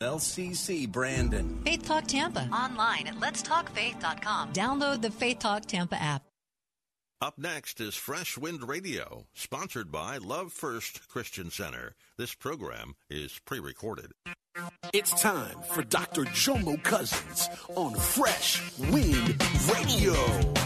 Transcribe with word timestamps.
LCC 0.00 0.90
Brandon. 0.90 1.60
Faith 1.64 1.84
Talk 1.84 2.06
Tampa. 2.06 2.48
Online 2.52 3.06
at 3.06 3.16
letstalkfaith.com. 3.16 4.52
Download 4.52 5.02
the 5.02 5.10
Faith 5.10 5.38
Talk 5.40 5.66
Tampa 5.66 6.00
app. 6.00 6.22
Up 7.22 7.36
next 7.36 7.82
is 7.82 7.94
Fresh 7.94 8.38
Wind 8.38 8.66
Radio, 8.66 9.26
sponsored 9.34 9.92
by 9.92 10.16
Love 10.16 10.54
First 10.54 11.06
Christian 11.08 11.50
Center. 11.50 11.94
This 12.16 12.34
program 12.34 12.94
is 13.10 13.38
pre 13.44 13.60
recorded. 13.60 14.12
It's 14.94 15.20
time 15.20 15.56
for 15.74 15.82
Dr. 15.82 16.24
Jomo 16.24 16.82
Cousins 16.82 17.50
on 17.76 17.94
Fresh 17.94 18.62
Wind 18.78 19.36
Radio. 19.74 20.59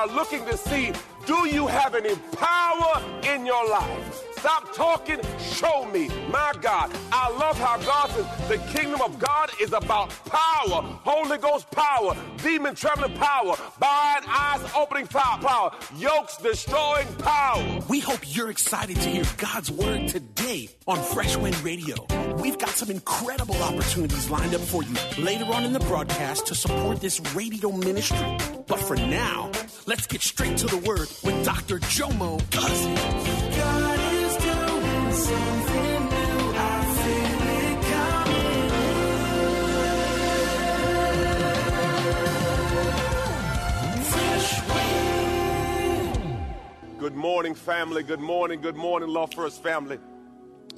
Are 0.00 0.06
looking 0.06 0.46
to 0.46 0.56
see 0.56 0.94
do 1.26 1.46
you 1.46 1.66
have 1.66 1.94
any 1.94 2.16
power 2.38 3.02
in 3.22 3.44
your 3.44 3.68
life? 3.68 4.24
Stop 4.38 4.72
talking, 4.72 5.20
show 5.38 5.84
me. 5.84 6.08
My 6.30 6.54
God, 6.58 6.90
I 7.12 7.28
love 7.28 7.58
how 7.58 7.76
God 7.76 8.08
says 8.08 8.48
the 8.48 8.56
kingdom 8.72 9.02
of 9.02 9.18
God 9.18 9.50
is 9.60 9.74
about 9.74 10.08
power, 10.24 10.80
Holy 11.04 11.36
Ghost 11.36 11.70
power, 11.70 12.16
demon 12.42 12.74
trembling 12.74 13.12
power, 13.18 13.54
blind 13.78 14.24
eyes 14.26 14.62
opening 14.74 15.06
power, 15.06 15.70
yokes 15.98 16.38
destroying 16.38 17.14
power. 17.18 17.80
We 17.90 18.00
hope 18.00 18.20
you're 18.24 18.48
excited 18.48 18.96
to 18.96 19.08
hear 19.10 19.24
God's 19.36 19.70
word 19.70 20.08
today 20.08 20.70
on 20.86 20.96
Fresh 20.96 21.36
Wind 21.36 21.62
Radio. 21.62 22.06
We've 22.40 22.56
got 22.58 22.70
some 22.70 22.90
incredible 22.90 23.62
opportunities 23.62 24.30
lined 24.30 24.54
up 24.54 24.62
for 24.62 24.82
you 24.82 24.94
later 25.22 25.44
on 25.44 25.64
in 25.64 25.74
the 25.74 25.80
broadcast 25.80 26.46
to 26.46 26.54
support 26.54 27.00
this 27.00 27.20
radio 27.34 27.70
ministry. 27.70 28.36
But 28.66 28.80
for 28.80 28.96
now, 28.96 29.50
let's 29.86 30.06
get 30.06 30.22
straight 30.22 30.56
to 30.58 30.66
the 30.66 30.78
word 30.78 31.08
with 31.22 31.44
Dr. 31.44 31.80
Jomo 31.80 32.40
Cousins. 32.50 32.98
God 32.98 34.00
is 34.14 34.36
doing 34.38 35.12
something 35.12 36.04
new. 36.06 36.52
I 36.56 36.84
feel 37.04 37.48
it 37.58 37.82
coming. 46.88 46.98
Good 46.98 47.14
morning, 47.14 47.54
family. 47.54 48.02
Good 48.02 48.20
morning. 48.20 48.62
Good 48.62 48.76
morning, 48.76 49.10
Love 49.10 49.34
First 49.34 49.62
family. 49.62 49.98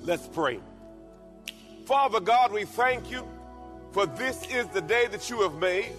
Let's 0.02 0.26
pray. 0.26 0.58
Father 1.84 2.20
God, 2.20 2.52
we 2.52 2.64
thank 2.64 3.10
you 3.10 3.26
for 3.90 4.06
this 4.06 4.46
is 4.46 4.66
the 4.68 4.80
day 4.80 5.08
that 5.08 5.28
you 5.28 5.42
have 5.42 5.56
made. 5.56 5.92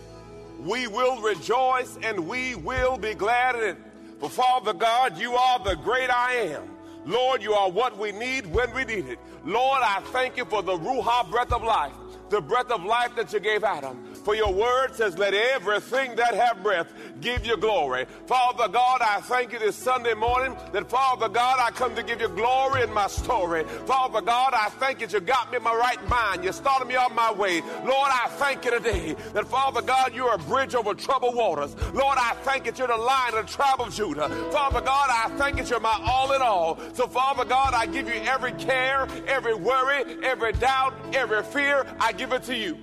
We 0.60 0.88
will 0.88 1.22
rejoice 1.22 1.98
and 2.02 2.28
we 2.28 2.56
will 2.56 2.98
be 2.98 3.14
glad 3.14 3.56
in 3.56 3.64
it. 3.64 3.78
For 4.20 4.30
Father 4.30 4.74
God, 4.74 5.18
you 5.18 5.34
are 5.34 5.60
the 5.60 5.76
great 5.76 6.10
I 6.10 6.34
am. 6.34 6.64
Lord, 7.06 7.44
you 7.44 7.54
are 7.54 7.70
what 7.70 7.98
we 7.98 8.14
need 8.14 8.46
when 8.48 8.74
we 8.74 8.86
need 8.86 9.08
it. 9.08 9.20
Lord, 9.44 9.82
I 9.84 10.00
thank 10.14 10.38
you 10.38 10.46
for 10.46 10.64
the 10.64 10.78
Ruach 10.78 11.30
breath 11.30 11.52
of 11.52 11.64
life, 11.64 11.92
the 12.30 12.40
breath 12.40 12.72
of 12.72 12.86
life 12.86 13.14
that 13.18 13.34
you 13.34 13.42
gave 13.42 13.66
Adam. 13.66 14.13
For 14.24 14.36
your 14.36 14.54
word 14.54 14.96
says, 14.96 15.18
let 15.18 15.34
everything 15.34 16.16
that 16.16 16.34
have 16.34 16.64
breath 16.64 16.88
give 17.20 17.46
you 17.46 17.58
glory. 17.58 18.06
Father 18.26 18.68
God, 18.70 19.02
I 19.02 19.20
thank 19.22 19.52
you 19.52 19.60
this 19.60 19.76
Sunday 19.76 20.14
morning 20.14 20.56
that, 20.72 20.90
Father 20.90 21.28
God, 21.28 21.60
I 21.60 21.72
come 21.72 21.94
to 21.96 22.04
give 22.04 22.22
you 22.22 22.30
glory 22.30 22.84
in 22.84 22.94
my 22.94 23.08
story. 23.08 23.66
Father 23.86 24.22
God, 24.22 24.54
I 24.54 24.70
thank 24.70 25.02
you 25.02 25.08
that 25.08 25.14
you 25.14 25.20
got 25.20 25.52
me 25.52 25.58
in 25.58 25.64
my 25.64 25.76
right 25.76 26.08
mind. 26.08 26.44
You 26.44 26.54
started 26.54 26.88
me 26.88 26.96
on 26.96 27.14
my 27.14 27.34
way. 27.34 27.62
Lord, 27.62 28.10
I 28.12 28.28
thank 28.38 28.64
you 28.66 28.72
today 28.72 29.16
that, 29.34 29.46
Father 29.48 29.82
God, 29.82 30.14
you're 30.16 30.34
a 30.34 30.38
bridge 30.38 30.74
over 30.74 30.94
troubled 30.94 31.36
waters. 31.36 31.76
Lord, 31.94 32.18
I 32.18 32.34
thank 32.44 32.66
you 32.66 32.72
that 32.72 32.80
you're 32.80 32.88
the 32.88 32.98
lion 32.98 33.36
of 33.36 33.48
the 33.48 33.52
tribe 33.52 33.82
of 33.82 33.94
Judah. 33.94 34.30
Father 34.52 34.82
God, 34.82 35.10
I 35.10 35.30
thank 35.38 35.58
you 35.58 35.64
that 35.64 35.70
you're 35.70 35.80
my 35.80 36.00
all 36.06 36.32
in 36.32 36.42
all. 36.42 36.80
So, 36.94 37.08
Father 37.08 37.46
God, 37.46 37.74
I 37.74 37.86
give 37.88 38.08
you 38.08 38.22
every 38.24 38.54
care, 38.54 39.08
every 39.28 39.54
worry, 39.54 40.18
every 40.24 40.54
doubt, 40.54 40.94
every 41.14 41.44
fear. 41.44 41.86
I 42.00 42.14
give 42.14 42.32
it 42.32 42.44
to 42.44 42.56
you. 42.56 42.78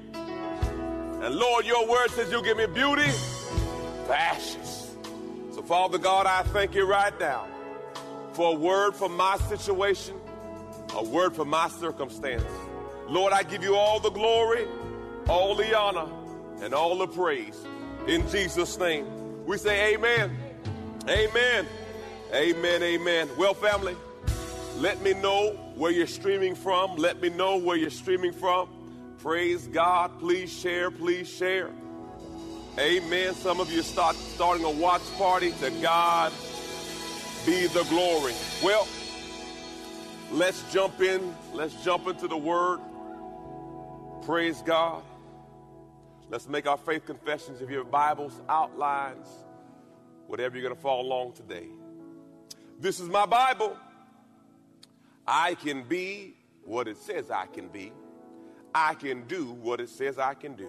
And 1.21 1.35
Lord, 1.35 1.67
your 1.67 1.87
word 1.87 2.11
says 2.13 2.33
you 2.33 2.43
give 2.43 2.57
me 2.57 2.67
beauty 2.67 3.11
for 4.07 4.15
ashes. 4.15 4.97
So, 5.53 5.61
Father 5.63 5.99
God, 5.99 6.27
I 6.27 6.43
thank 6.45 6.75
you 6.75 6.87
right 6.87 7.13
now 7.21 7.47
for 8.33 8.55
a 8.55 8.59
word 8.59 8.95
for 8.95 9.11
my 9.11 9.37
situation, 9.37 10.17
a 10.97 11.05
word 11.05 11.35
for 11.35 11.45
my 11.45 11.69
circumstance. 11.69 12.45
Lord, 13.07 13.35
I 13.35 13.43
give 13.43 13.63
you 13.63 13.77
all 13.77 14.01
the 14.01 14.11
glory, 14.11 14.67
all 15.29 15.55
the 15.55 15.77
honor, 15.77 16.09
and 16.63 16.73
all 16.73 16.97
the 16.97 17.07
praise. 17.07 17.67
In 18.07 18.27
Jesus' 18.31 18.79
name, 18.79 19.45
we 19.45 19.59
say 19.59 19.95
amen. 19.95 20.35
Amen. 21.07 21.67
Amen. 22.33 22.83
Amen. 22.83 23.29
Well, 23.37 23.53
family, 23.53 23.95
let 24.79 25.03
me 25.03 25.13
know 25.13 25.51
where 25.75 25.93
you're 25.93 26.07
streaming 26.07 26.55
from. 26.55 26.97
Let 26.97 27.21
me 27.21 27.29
know 27.29 27.59
where 27.59 27.77
you're 27.77 27.91
streaming 27.91 28.33
from. 28.33 28.71
Praise 29.23 29.67
God. 29.67 30.19
Please 30.19 30.51
share. 30.51 30.91
Please 30.91 31.29
share. 31.29 31.71
Amen. 32.79 33.35
Some 33.35 33.61
of 33.61 33.71
you 33.71 33.83
start 33.83 34.17
starting 34.17 34.65
a 34.65 34.71
watch 34.71 35.03
party. 35.19 35.53
To 35.61 35.71
God 35.83 36.33
be 37.45 37.67
the 37.67 37.85
glory. 37.91 38.33
Well, 38.63 38.89
let's 40.33 40.63
jump 40.73 41.03
in. 41.03 41.35
Let's 41.53 41.85
jump 41.85 42.07
into 42.07 42.29
the 42.29 42.37
word. 42.37 42.81
Praise 44.25 44.63
God. 44.63 45.03
Let's 46.31 46.49
make 46.49 46.67
our 46.67 46.79
faith 46.79 47.05
confessions 47.05 47.61
of 47.61 47.71
your 47.71 47.85
Bibles, 47.85 48.41
outlines, 48.49 49.27
whatever 50.29 50.57
you're 50.57 50.63
going 50.63 50.77
to 50.77 50.81
follow 50.81 51.03
along 51.03 51.33
today. 51.33 51.67
This 52.79 53.01
is 53.01 53.09
my 53.09 53.27
Bible. 53.27 53.77
I 55.27 55.57
can 55.57 55.83
be 55.83 56.37
what 56.65 56.89
it 56.89 56.97
says 56.97 57.31
I 57.31 57.47
can 57.47 57.69
be. 57.69 57.93
I 58.75 58.95
can 58.95 59.27
do 59.27 59.53
what 59.53 59.81
it 59.81 59.89
says 59.89 60.19
I 60.19 60.35
can 60.35 60.55
do. 60.55 60.69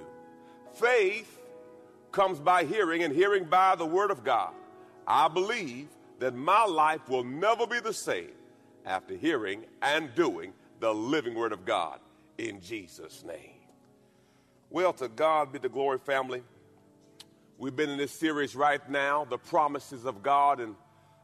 Faith 0.74 1.40
comes 2.12 2.40
by 2.40 2.64
hearing, 2.64 3.04
and 3.04 3.14
hearing 3.14 3.46
by 3.46 3.76
the 3.76 3.86
Word 3.86 4.12
of 4.12 4.24
God. 4.24 4.54
I 5.08 5.28
believe 5.28 5.88
that 6.20 6.36
my 6.36 6.66
life 6.66 7.08
will 7.10 7.24
never 7.24 7.66
be 7.66 7.80
the 7.80 7.94
same 7.94 8.32
after 8.86 9.16
hearing 9.16 9.66
and 9.82 10.14
doing 10.16 10.54
the 10.80 10.94
living 10.94 11.36
Word 11.36 11.52
of 11.52 11.66
God 11.66 12.00
in 12.38 12.62
Jesus' 12.62 13.24
name. 13.24 13.60
Well, 14.70 14.94
to 14.94 15.08
God 15.08 15.52
be 15.52 15.60
the 15.60 15.70
glory, 15.70 16.00
family. 16.00 16.44
We've 17.58 17.76
been 17.76 17.90
in 17.90 17.98
this 17.98 18.18
series 18.20 18.56
right 18.56 18.88
now, 18.90 19.26
The 19.26 19.38
Promises 19.38 20.06
of 20.06 20.24
God, 20.24 20.60
and 20.60 20.76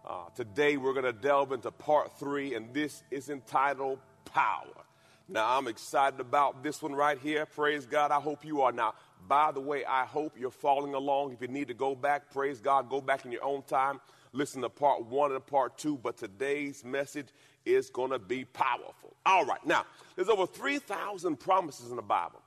uh, 0.05 0.25
today 0.35 0.77
we're 0.77 0.93
going 0.93 1.05
to 1.05 1.13
delve 1.13 1.51
into 1.51 1.71
part 1.71 2.17
three, 2.19 2.55
and 2.55 2.73
this 2.73 3.03
is 3.09 3.29
entitled 3.29 3.99
Power. 4.25 4.86
Now, 5.29 5.57
I'm 5.57 5.67
excited 5.67 6.21
about 6.21 6.63
this 6.63 6.81
one 6.81 6.93
right 6.93 7.19
here. 7.19 7.45
Praise 7.45 7.85
God. 7.85 8.11
I 8.11 8.19
hope 8.19 8.45
you 8.45 8.61
are. 8.61 8.71
Now, 8.71 8.93
by 9.27 9.51
the 9.51 9.59
way, 9.59 9.83
I 9.83 10.05
hope 10.05 10.37
you're 10.39 10.49
following 10.51 10.93
along. 10.93 11.33
If 11.33 11.41
you 11.41 11.49
need 11.49 11.67
to 11.67 11.73
go 11.73 11.95
back, 11.95 12.31
praise 12.31 12.61
God, 12.61 12.89
go 12.89 13.01
back 13.01 13.25
in 13.25 13.31
your 13.33 13.43
own 13.43 13.63
time. 13.63 13.99
Listen 14.31 14.61
to 14.61 14.69
part 14.69 15.05
one 15.05 15.33
and 15.33 15.45
part 15.45 15.77
two. 15.77 15.97
But 15.97 16.17
today's 16.17 16.85
message 16.85 17.27
is 17.65 17.89
going 17.89 18.11
to 18.11 18.19
be 18.19 18.45
powerful. 18.45 19.17
All 19.25 19.45
right. 19.45 19.63
Now, 19.65 19.85
there's 20.15 20.29
over 20.29 20.45
3,000 20.45 21.37
promises 21.37 21.89
in 21.89 21.97
the 21.97 22.01
Bible. 22.01 22.41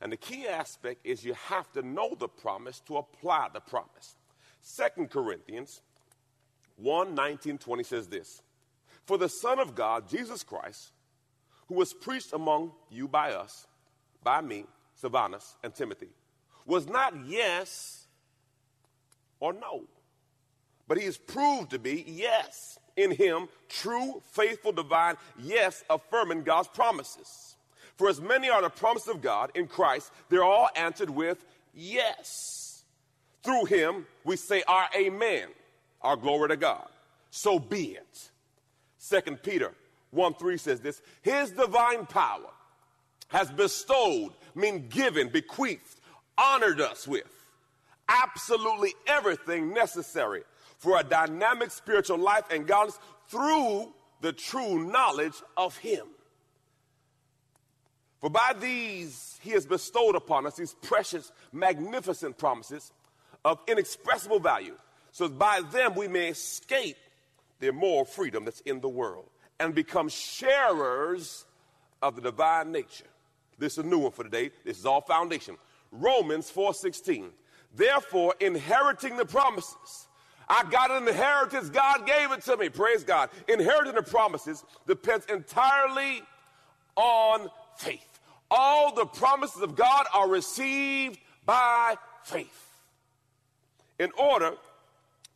And 0.00 0.10
the 0.10 0.16
key 0.16 0.46
aspect 0.46 1.00
is 1.04 1.22
you 1.22 1.34
have 1.34 1.70
to 1.72 1.82
know 1.82 2.14
the 2.18 2.28
promise 2.28 2.80
to 2.86 2.96
apply 2.96 3.48
the 3.52 3.60
promise. 3.60 4.16
Second 4.62 5.10
Corinthians 5.10 5.82
1 6.76 7.14
19, 7.14 7.58
20 7.58 7.82
says 7.82 8.06
this 8.08 8.40
For 9.04 9.18
the 9.18 9.28
Son 9.28 9.58
of 9.58 9.74
God, 9.74 10.08
Jesus 10.08 10.42
Christ, 10.42 10.92
who 11.68 11.74
was 11.74 11.92
preached 11.92 12.32
among 12.32 12.72
you 12.90 13.08
by 13.08 13.32
us, 13.32 13.66
by 14.22 14.40
me, 14.40 14.64
Silvanus, 14.94 15.56
and 15.62 15.74
Timothy, 15.74 16.08
was 16.64 16.88
not 16.88 17.14
yes 17.26 18.06
or 19.40 19.52
no, 19.52 19.84
but 20.88 20.98
he 20.98 21.04
is 21.04 21.16
proved 21.16 21.70
to 21.70 21.78
be 21.78 22.04
yes 22.06 22.78
in 22.96 23.10
him, 23.10 23.48
true, 23.68 24.22
faithful, 24.32 24.72
divine, 24.72 25.16
yes, 25.38 25.84
affirming 25.90 26.42
God's 26.42 26.68
promises. 26.68 27.56
For 27.96 28.08
as 28.08 28.20
many 28.20 28.48
are 28.48 28.62
the 28.62 28.70
promises 28.70 29.08
of 29.08 29.22
God 29.22 29.52
in 29.54 29.66
Christ, 29.66 30.12
they're 30.28 30.44
all 30.44 30.68
answered 30.76 31.10
with 31.10 31.44
yes. 31.74 32.84
Through 33.42 33.66
him, 33.66 34.06
we 34.24 34.36
say 34.36 34.62
our 34.66 34.88
amen, 34.96 35.48
our 36.02 36.16
glory 36.16 36.48
to 36.48 36.56
God. 36.56 36.88
So 37.30 37.58
be 37.58 37.92
it. 37.92 38.30
Second 38.98 39.42
Peter 39.42 39.72
1 40.16 40.34
3 40.34 40.56
says 40.56 40.80
this 40.80 41.02
His 41.22 41.50
divine 41.50 42.06
power 42.06 42.50
has 43.28 43.50
bestowed, 43.50 44.32
mean 44.54 44.88
given, 44.88 45.28
bequeathed, 45.28 46.00
honored 46.38 46.80
us 46.80 47.06
with 47.06 47.30
absolutely 48.08 48.94
everything 49.06 49.72
necessary 49.72 50.42
for 50.78 50.98
a 50.98 51.04
dynamic 51.04 51.70
spiritual 51.70 52.18
life 52.18 52.44
and 52.50 52.66
godliness 52.66 52.98
through 53.28 53.92
the 54.20 54.32
true 54.32 54.90
knowledge 54.90 55.34
of 55.56 55.76
Him. 55.76 56.06
For 58.20 58.30
by 58.30 58.54
these 58.58 59.38
He 59.42 59.50
has 59.50 59.66
bestowed 59.66 60.16
upon 60.16 60.46
us 60.46 60.56
these 60.56 60.74
precious, 60.82 61.30
magnificent 61.52 62.38
promises 62.38 62.92
of 63.44 63.60
inexpressible 63.68 64.40
value, 64.40 64.76
so 65.12 65.28
that 65.28 65.38
by 65.38 65.60
them 65.72 65.94
we 65.94 66.08
may 66.08 66.28
escape 66.28 66.96
the 67.58 67.68
immoral 67.68 68.04
freedom 68.04 68.44
that's 68.44 68.60
in 68.60 68.80
the 68.80 68.88
world 68.88 69.30
and 69.60 69.74
become 69.74 70.08
sharers 70.08 71.44
of 72.02 72.16
the 72.16 72.22
divine 72.22 72.72
nature. 72.72 73.06
This 73.58 73.74
is 73.74 73.78
a 73.78 73.86
new 73.86 73.98
one 73.98 74.12
for 74.12 74.24
today. 74.24 74.50
This 74.64 74.78
is 74.78 74.86
all 74.86 75.00
foundation. 75.00 75.56
Romans 75.90 76.50
4:16. 76.50 77.32
Therefore, 77.74 78.34
inheriting 78.40 79.16
the 79.16 79.24
promises, 79.24 80.08
I 80.48 80.64
got 80.64 80.90
an 80.90 81.08
inheritance. 81.08 81.70
God 81.70 82.06
gave 82.06 82.32
it 82.32 82.42
to 82.42 82.56
me. 82.56 82.68
Praise 82.68 83.04
God. 83.04 83.30
Inheriting 83.48 83.94
the 83.94 84.02
promises 84.02 84.64
depends 84.86 85.26
entirely 85.26 86.22
on 86.94 87.50
faith. 87.76 88.20
All 88.50 88.94
the 88.94 89.06
promises 89.06 89.62
of 89.62 89.74
God 89.74 90.06
are 90.14 90.28
received 90.28 91.18
by 91.44 91.96
faith 92.24 92.66
in 93.98 94.10
order 94.18 94.54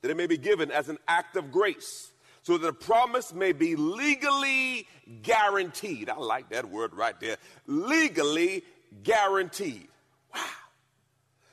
that 0.03 0.11
it 0.11 0.17
may 0.17 0.27
be 0.27 0.39
given 0.39 0.71
as 0.71 0.89
an 0.89 0.99
act 1.09 1.37
of 1.37 1.51
grace 1.51 2.11
so 2.51 2.59
that 2.59 2.67
the 2.67 2.73
promise 2.73 3.33
may 3.33 3.53
be 3.53 3.77
legally 3.77 4.85
guaranteed. 5.23 6.11
I 6.11 6.17
like 6.17 6.49
that 6.49 6.69
word 6.69 6.93
right 6.95 7.15
there. 7.21 7.37
Legally 7.69 8.65
guaranteed. 9.05 9.87
Wow. 10.35 10.41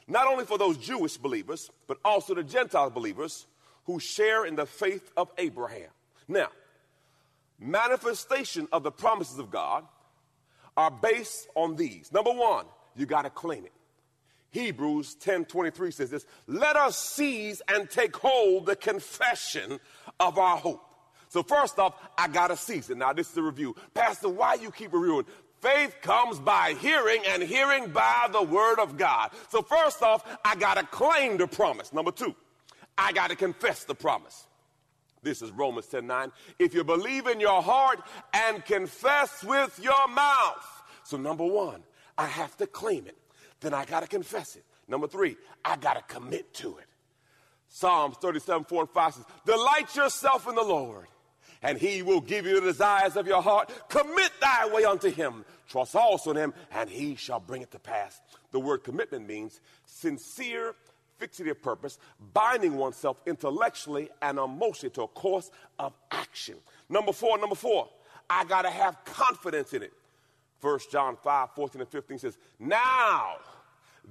Not 0.08 0.26
only 0.26 0.46
for 0.46 0.58
those 0.58 0.76
Jewish 0.78 1.16
believers, 1.18 1.70
but 1.86 2.00
also 2.04 2.34
the 2.34 2.42
Gentile 2.42 2.90
believers 2.90 3.46
who 3.86 4.00
share 4.00 4.44
in 4.48 4.56
the 4.56 4.66
faith 4.66 5.12
of 5.16 5.30
Abraham. 5.38 5.92
Now, 6.28 6.48
manifestation 7.60 8.68
of 8.72 8.82
the 8.82 8.92
promises 8.92 9.38
of 9.38 9.52
God 9.52 9.86
are 10.76 10.90
based 10.90 11.48
on 11.54 11.76
these. 11.76 12.12
Number 12.12 12.32
one, 12.32 12.66
you 12.96 13.06
got 13.06 13.22
to 13.22 13.30
claim 13.30 13.66
it. 13.66 13.74
Hebrews 14.50 15.14
10:23 15.20 15.92
says 15.92 16.10
this, 16.10 16.26
"Let 16.48 16.76
us 16.76 16.98
seize 16.98 17.62
and 17.68 17.88
take 17.88 18.16
hold 18.16 18.66
the 18.66 18.76
confession 18.76 19.80
of 20.20 20.40
our 20.40 20.58
hope." 20.58 20.86
So 21.38 21.44
first 21.44 21.78
off, 21.78 21.94
I 22.18 22.28
got 22.28 22.48
to 22.48 22.58
seize 22.58 22.90
it. 22.90 22.98
Now 22.98 23.14
this 23.14 23.30
is 23.30 23.38
a 23.38 23.44
review. 23.44 23.76
Pastor, 23.94 24.28
why 24.28 24.56
you 24.56 24.72
keep 24.72 24.92
reviewing? 24.92 25.26
Faith 25.62 25.96
comes 26.02 26.40
by 26.40 26.76
hearing 26.80 27.22
and 27.28 27.44
hearing 27.44 27.92
by 27.92 28.28
the 28.32 28.42
word 28.42 28.80
of 28.80 28.98
God. 28.98 29.30
So 29.50 29.62
first 29.62 30.02
off, 30.02 30.26
I 30.44 30.56
got 30.56 30.78
to 30.78 30.84
claim 30.88 31.38
the 31.38 31.46
promise. 31.46 31.94
Number 31.94 32.10
2, 32.10 32.36
I 32.98 33.12
got 33.12 33.30
to 33.30 33.36
confess 33.36 33.84
the 33.84 33.94
promise. 33.94 34.48
This 35.22 35.44
is 35.44 35.52
Romans 35.52 35.86
10 35.86 36.08
9. 36.08 36.32
If 36.58 36.74
you 36.74 36.84
believe 36.84 37.28
in 37.28 37.40
your 37.40 37.62
heart 37.62 38.00
and 38.34 38.66
confess 38.66 39.44
with 39.44 39.80
your 39.80 40.08
mouth. 40.08 40.84
So, 41.04 41.18
number 41.18 41.46
one, 41.46 41.84
I 42.18 42.26
have 42.26 42.58
to 42.58 42.66
claim 42.66 43.06
it 43.06 43.18
then 43.60 43.74
I 43.74 43.86
got 43.86 44.02
to 44.02 44.08
confess 44.08 44.56
it. 44.56 44.64
Number 44.88 45.08
three, 45.08 45.36
I 45.64 45.76
got 45.78 45.96
to 45.96 46.14
commit 46.14 46.54
to 46.56 46.78
it. 46.78 46.86
Psalms 47.70 48.16
37, 48.22 48.64
4 48.66 48.82
and 48.82 48.90
5 48.90 49.14
says, 49.14 49.26
Delight 49.46 49.96
yourself 49.96 50.48
in 50.48 50.56
the 50.56 50.64
Lord, 50.64 51.08
and 51.62 51.78
he 51.78 52.02
will 52.02 52.22
give 52.22 52.46
you 52.46 52.56
the 52.60 52.68
desires 52.68 53.16
of 53.16 53.28
your 53.28 53.42
heart. 53.42 53.72
Commit 53.90 54.32
thy 54.40 54.70
way 54.70 54.86
unto 54.86 55.10
him. 55.10 55.46
Trust 55.68 55.96
also 55.96 56.32
in 56.32 56.38
him, 56.38 56.54
and 56.72 56.90
he 56.90 57.16
shall 57.16 57.40
bring 57.40 57.62
it 57.62 57.72
to 57.72 57.80
pass. 57.80 58.22
The 58.52 58.60
word 58.60 58.84
commitment 58.84 59.28
means 59.28 59.60
sincere 59.86 60.76
fixity 61.18 61.50
of 61.50 61.62
purpose, 61.62 61.98
binding 62.34 62.76
oneself 62.76 63.22
intellectually 63.26 64.10
and 64.22 64.38
emotionally 64.38 64.92
to 64.92 65.04
a 65.04 65.08
course 65.08 65.50
of 65.80 65.94
action. 66.12 66.56
Number 66.90 67.12
four, 67.12 67.38
number 67.38 67.56
four, 67.56 67.90
I 68.30 68.46
got 68.46 68.64
to 68.64 68.70
have 68.70 69.04
confidence 69.06 69.74
in 69.74 69.84
it. 69.84 69.94
1 70.62 70.80
John 70.92 71.18
5, 71.24 71.50
14 71.56 71.82
and 71.82 71.90
15 71.90 72.20
says, 72.20 72.38
Now, 72.60 73.36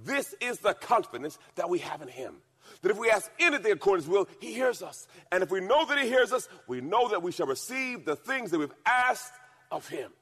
this 0.05 0.35
is 0.41 0.59
the 0.59 0.75
confidence 0.75 1.39
that 1.57 1.69
we 1.69 1.79
have 1.81 2.03
in 2.03 2.09
him. 2.09 2.37
That 2.83 2.91
if 2.91 2.99
we 2.99 3.11
ask 3.11 3.31
anything 3.39 3.73
according 3.73 4.05
to 4.05 4.11
his 4.11 4.13
will, 4.13 4.29
he 4.41 4.53
hears 4.53 4.83
us. 4.83 5.09
And 5.33 5.43
if 5.43 5.51
we 5.51 5.61
know 5.61 5.87
that 5.87 5.99
he 5.99 6.09
hears 6.09 6.33
us, 6.33 6.49
we 6.67 6.81
know 6.81 7.09
that 7.09 7.23
we 7.23 7.33
shall 7.33 7.47
receive 7.47 8.05
the 8.05 8.17
things 8.17 8.51
that 8.51 8.59
we've 8.59 8.75
asked 8.85 9.33
of 9.71 9.89
him. 9.89 10.13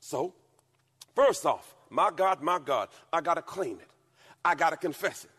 So, 0.00 0.34
first 1.14 1.44
off, 1.46 1.74
my 1.90 2.10
God, 2.14 2.42
my 2.42 2.58
God, 2.58 2.88
I 3.12 3.20
got 3.20 3.34
to 3.34 3.42
claim 3.42 3.78
it. 3.80 3.88
I 4.44 4.54
got 4.54 4.70
to 4.70 4.76
confess 4.76 5.24
it. 5.24 5.30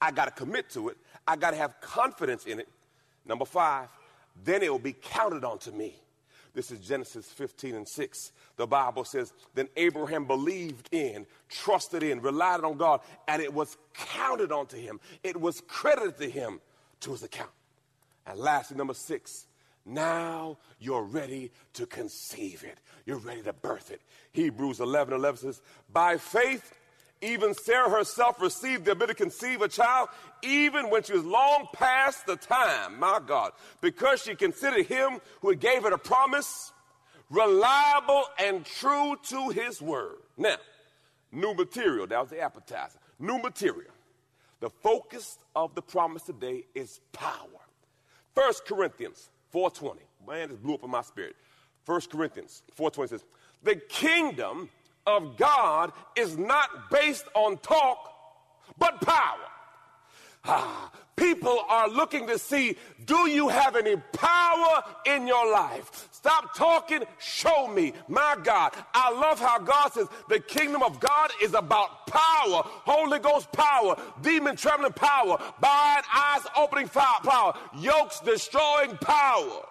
I 0.00 0.10
got 0.10 0.24
to 0.26 0.30
commit 0.30 0.70
to 0.70 0.88
it. 0.88 0.96
I 1.26 1.36
got 1.36 1.50
to 1.50 1.56
have 1.56 1.80
confidence 1.80 2.46
in 2.46 2.60
it. 2.60 2.68
Number 3.26 3.44
five, 3.44 3.88
then 4.42 4.62
it 4.62 4.70
will 4.70 4.78
be 4.78 4.94
counted 4.94 5.44
onto 5.44 5.70
me. 5.70 5.94
This 6.54 6.70
is 6.70 6.80
Genesis 6.80 7.26
15 7.26 7.74
and 7.74 7.88
6. 7.88 8.32
The 8.56 8.66
Bible 8.66 9.04
says, 9.04 9.32
Then 9.54 9.68
Abraham 9.76 10.24
believed 10.24 10.88
in, 10.92 11.26
trusted 11.48 12.02
in, 12.02 12.20
relied 12.20 12.64
on 12.64 12.76
God, 12.76 13.00
and 13.28 13.40
it 13.40 13.52
was 13.52 13.76
counted 13.94 14.52
onto 14.52 14.76
him. 14.76 15.00
It 15.22 15.40
was 15.40 15.62
credited 15.66 16.18
to 16.18 16.30
him 16.30 16.60
to 17.00 17.12
his 17.12 17.22
account. 17.22 17.50
And 18.26 18.38
lastly, 18.38 18.76
number 18.76 18.94
six, 18.94 19.46
now 19.86 20.58
you're 20.78 21.02
ready 21.02 21.50
to 21.74 21.86
conceive 21.86 22.64
it. 22.64 22.78
You're 23.06 23.18
ready 23.18 23.42
to 23.42 23.52
birth 23.52 23.90
it. 23.90 24.00
Hebrews 24.32 24.80
11 24.80 25.14
11 25.14 25.40
says, 25.40 25.62
By 25.92 26.16
faith, 26.16 26.74
even 27.22 27.54
Sarah 27.54 27.90
herself 27.90 28.40
received 28.40 28.84
the 28.84 28.92
ability 28.92 29.14
to 29.14 29.22
conceive 29.22 29.60
a 29.60 29.68
child, 29.68 30.08
even 30.42 30.88
when 30.90 31.02
she 31.02 31.12
was 31.12 31.24
long 31.24 31.68
past 31.72 32.26
the 32.26 32.36
time, 32.36 32.98
my 32.98 33.20
God, 33.24 33.52
because 33.80 34.22
she 34.22 34.34
considered 34.34 34.86
him 34.86 35.20
who 35.42 35.54
gave 35.54 35.82
her 35.82 35.92
a 35.92 35.98
promise 35.98 36.72
reliable 37.28 38.24
and 38.38 38.64
true 38.64 39.16
to 39.28 39.50
his 39.50 39.80
word. 39.80 40.16
Now, 40.36 40.56
new 41.30 41.54
material, 41.54 42.06
that 42.06 42.20
was 42.20 42.30
the 42.30 42.40
appetizer. 42.40 42.98
New 43.18 43.38
material. 43.38 43.92
The 44.60 44.70
focus 44.70 45.38
of 45.54 45.74
the 45.74 45.82
promise 45.82 46.22
today 46.22 46.64
is 46.74 47.00
power. 47.12 47.46
1 48.34 48.52
Corinthians 48.66 49.30
4.20. 49.54 49.98
Man, 50.26 50.48
this 50.48 50.58
blew 50.58 50.74
up 50.74 50.84
in 50.84 50.90
my 50.90 51.02
spirit. 51.02 51.36
1 51.86 52.00
Corinthians 52.10 52.62
4.20 52.78 53.08
says, 53.08 53.24
The 53.62 53.76
kingdom 53.76 54.68
of 55.10 55.36
God 55.36 55.92
is 56.16 56.36
not 56.36 56.90
based 56.90 57.26
on 57.34 57.58
talk, 57.58 58.12
but 58.78 59.00
power. 59.00 59.46
Ah, 60.44 60.90
people 61.16 61.64
are 61.68 61.88
looking 61.88 62.26
to 62.26 62.38
see 62.38 62.76
do 63.04 63.28
you 63.28 63.48
have 63.48 63.76
any 63.76 63.96
power 64.12 64.82
in 65.04 65.26
your 65.26 65.52
life? 65.52 66.08
Stop 66.12 66.54
talking, 66.54 67.02
show 67.18 67.66
me. 67.66 67.92
My 68.08 68.36
God, 68.42 68.72
I 68.94 69.10
love 69.10 69.40
how 69.40 69.58
God 69.58 69.92
says 69.92 70.06
the 70.28 70.38
kingdom 70.38 70.82
of 70.82 71.00
God 71.00 71.30
is 71.42 71.54
about 71.54 72.06
power, 72.06 72.62
Holy 72.64 73.18
Ghost 73.18 73.50
power, 73.52 73.96
demon 74.22 74.56
trembling 74.56 74.92
power, 74.92 75.38
blind 75.60 76.04
eyes 76.14 76.42
opening 76.56 76.88
fire 76.88 77.20
power, 77.22 77.54
yokes 77.78 78.20
destroying 78.20 78.96
power. 78.98 79.66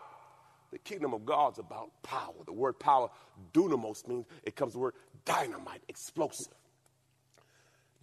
The 0.71 0.79
kingdom 0.79 1.13
of 1.13 1.25
God's 1.25 1.57
about 1.57 1.89
power. 2.03 2.33
The 2.45 2.53
word 2.53 2.79
power, 2.79 3.09
dunamis, 3.53 4.07
means 4.07 4.25
it 4.43 4.55
comes 4.55 4.73
the 4.73 4.79
word 4.79 4.93
dynamite, 5.25 5.81
explosive. 5.87 6.53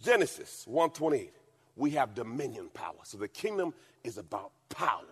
Genesis 0.03 0.63
128, 0.67 1.33
we 1.75 1.91
have 1.91 2.13
dominion 2.13 2.69
power. 2.73 2.95
So 3.03 3.17
the 3.17 3.27
kingdom 3.27 3.73
is 4.03 4.17
about 4.17 4.51
power. 4.69 5.03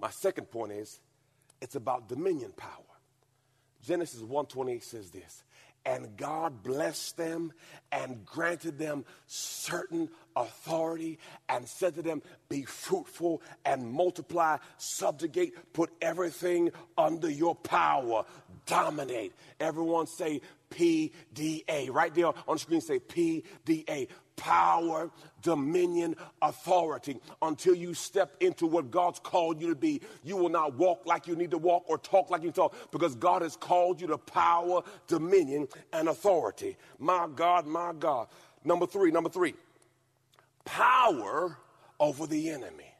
My 0.00 0.10
second 0.10 0.50
point 0.50 0.72
is 0.72 1.00
it's 1.60 1.76
about 1.76 2.08
dominion 2.08 2.52
power. 2.56 2.70
Genesis 3.82 4.20
128 4.20 4.82
says 4.82 5.10
this, 5.10 5.42
and 5.84 6.16
God 6.16 6.62
blessed 6.62 7.16
them 7.16 7.52
and 7.90 8.24
granted 8.24 8.78
them 8.78 9.04
certain 9.26 10.08
authority 10.36 11.18
and 11.48 11.66
said 11.66 11.94
to 11.96 12.02
them, 12.02 12.22
Be 12.48 12.62
fruitful 12.62 13.42
and 13.64 13.90
multiply, 13.90 14.58
subjugate, 14.78 15.72
put 15.72 15.90
everything 16.00 16.70
under 16.96 17.28
your 17.28 17.56
power, 17.56 18.24
dominate. 18.66 19.32
Everyone 19.58 20.06
say 20.06 20.40
PDA. 20.72 21.92
Right 21.92 22.14
there 22.14 22.26
on 22.26 22.34
the 22.48 22.58
screen, 22.58 22.80
say 22.80 22.98
PDA 22.98 24.08
power, 24.36 25.10
dominion, 25.42 26.16
authority. 26.40 27.18
Until 27.40 27.74
you 27.74 27.94
step 27.94 28.36
into 28.40 28.66
what 28.66 28.90
God's 28.90 29.20
called 29.20 29.60
you 29.60 29.68
to 29.68 29.76
be, 29.76 30.00
you 30.24 30.36
will 30.36 30.48
not 30.48 30.74
walk 30.74 31.06
like 31.06 31.26
you 31.26 31.36
need 31.36 31.50
to 31.52 31.58
walk 31.58 31.84
or 31.86 31.98
talk 31.98 32.30
like 32.30 32.42
you 32.42 32.50
talk 32.50 32.74
because 32.90 33.14
God 33.14 33.42
has 33.42 33.56
called 33.56 34.00
you 34.00 34.06
to 34.08 34.18
power, 34.18 34.82
dominion, 35.06 35.68
and 35.92 36.08
authority. 36.08 36.76
My 36.98 37.28
God, 37.34 37.66
my 37.66 37.92
God. 37.92 38.28
Number 38.64 38.86
three, 38.86 39.10
number 39.10 39.30
three, 39.30 39.54
power 40.64 41.56
over 42.00 42.26
the 42.26 42.50
enemy. 42.50 42.92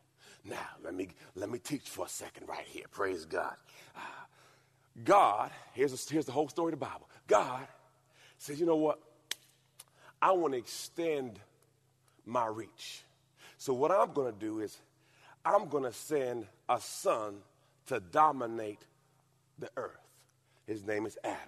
Now, 0.44 0.68
let 0.84 0.94
me, 0.94 1.08
let 1.36 1.50
me 1.50 1.58
teach 1.58 1.88
for 1.88 2.06
a 2.06 2.08
second 2.08 2.48
right 2.48 2.66
here. 2.66 2.86
Praise 2.90 3.24
God. 3.24 3.54
God, 5.04 5.50
here's, 5.72 6.08
here's 6.08 6.26
the 6.26 6.32
whole 6.32 6.48
story 6.48 6.72
of 6.72 6.78
the 6.78 6.84
Bible. 6.84 7.08
God 7.26 7.66
says, 8.38 8.60
you 8.60 8.66
know 8.66 8.76
what? 8.76 8.98
I 10.20 10.32
want 10.32 10.52
to 10.52 10.58
extend 10.58 11.38
my 12.26 12.46
reach. 12.46 13.02
So 13.58 13.72
what 13.72 13.90
I'm 13.90 14.12
going 14.12 14.32
to 14.32 14.38
do 14.38 14.60
is 14.60 14.76
I'm 15.44 15.68
going 15.68 15.84
to 15.84 15.92
send 15.92 16.46
a 16.68 16.80
son 16.80 17.36
to 17.86 18.00
dominate 18.00 18.80
the 19.58 19.70
earth. 19.76 19.96
His 20.66 20.84
name 20.84 21.06
is 21.06 21.18
Adam. 21.24 21.38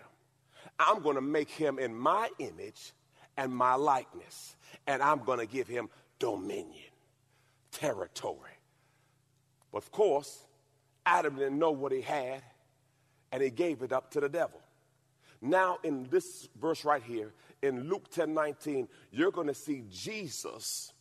I'm 0.78 1.02
going 1.02 1.16
to 1.16 1.22
make 1.22 1.50
him 1.50 1.78
in 1.78 1.94
my 1.94 2.28
image 2.38 2.92
and 3.36 3.54
my 3.54 3.74
likeness, 3.74 4.56
and 4.86 5.02
I'm 5.02 5.20
going 5.20 5.38
to 5.38 5.46
give 5.46 5.68
him 5.68 5.88
dominion, 6.18 6.90
territory. 7.72 8.58
But 9.72 9.78
of 9.78 9.90
course, 9.90 10.44
Adam 11.06 11.36
didn't 11.36 11.58
know 11.58 11.70
what 11.70 11.92
he 11.92 12.00
had, 12.00 12.42
and 13.34 13.42
he 13.42 13.50
gave 13.50 13.82
it 13.82 13.92
up 13.92 14.12
to 14.12 14.20
the 14.20 14.28
devil. 14.28 14.60
Now, 15.42 15.78
in 15.82 16.06
this 16.08 16.48
verse 16.60 16.84
right 16.84 17.02
here, 17.02 17.32
in 17.62 17.88
Luke 17.88 18.08
10 18.10 18.32
19, 18.32 18.86
you're 19.10 19.32
going 19.32 19.48
to 19.48 19.54
see 19.54 19.82
Jesus 19.90 20.92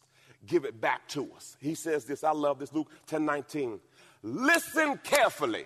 give 0.48 0.66
it 0.66 0.82
back 0.82 1.08
to 1.10 1.32
us. 1.36 1.56
He 1.62 1.76
says 1.76 2.06
this, 2.06 2.24
I 2.24 2.32
love 2.32 2.58
this, 2.58 2.74
Luke 2.74 2.90
10 3.06 3.24
19. 3.24 3.80
Listen 4.24 5.00
carefully. 5.04 5.66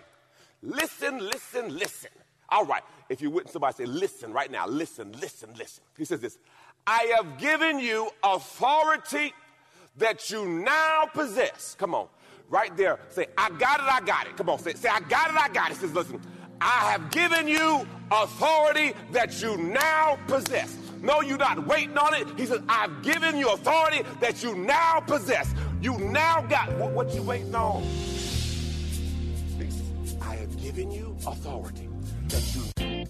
Listen, 0.62 1.20
listen, 1.20 1.78
listen. 1.78 2.10
All 2.50 2.66
right, 2.66 2.84
if 3.08 3.22
you're 3.22 3.32
with 3.32 3.50
somebody, 3.50 3.76
say, 3.76 3.86
listen 3.86 4.34
right 4.34 4.52
now. 4.52 4.68
Listen, 4.68 5.14
listen, 5.14 5.50
listen. 5.58 5.84
He 5.98 6.04
says 6.04 6.20
this 6.20 6.38
I 6.86 7.16
have 7.16 7.38
given 7.38 7.80
you 7.80 8.10
authority 8.22 9.34
that 9.96 10.30
you 10.30 10.46
now 10.46 11.08
possess. 11.14 11.78
Come 11.80 11.96
on, 11.96 12.08
right 12.50 12.76
there. 12.76 13.00
Say, 13.10 13.28
I 13.38 13.52
got 13.52 13.80
it, 13.80 13.86
I 13.86 14.02
got 14.02 14.28
it. 14.28 14.36
Come 14.36 14.50
on, 14.50 14.60
say, 14.60 14.74
say 14.74 14.90
I 14.90 15.00
got 15.00 15.30
it, 15.30 15.38
I 15.38 15.48
got 15.48 15.72
it. 15.72 15.76
He 15.76 15.80
says, 15.80 15.94
listen, 15.94 16.20
I 16.62 16.92
have 16.92 17.12
given 17.12 17.48
you 17.48 17.86
authority 18.12 18.94
that 19.12 19.42
you 19.42 19.58
now 19.58 20.18
possess. 20.28 20.78
No, 21.02 21.22
you're 21.22 21.38
not 21.38 21.68
waiting 21.68 21.98
on 21.98 22.14
it. 22.16 22.28
He 22.38 22.46
says, 22.46 22.62
I've 22.68 23.04
given 23.04 23.38
you 23.38 23.50
authority 23.50 24.02
that 24.20 24.44
you 24.44 24.56
now 24.56 25.00
possess. 25.02 25.54
You 25.82 25.98
now 25.98 26.42
got 26.42 26.76
what, 26.78 26.92
what 26.92 27.14
you 27.14 27.22
waiting 27.22 27.54
on. 27.54 27.84
I 30.22 30.36
have 30.36 30.60
given 30.62 30.92
you 30.92 31.16
authority 31.28 31.90
that 32.30 32.56
you. 32.56 33.06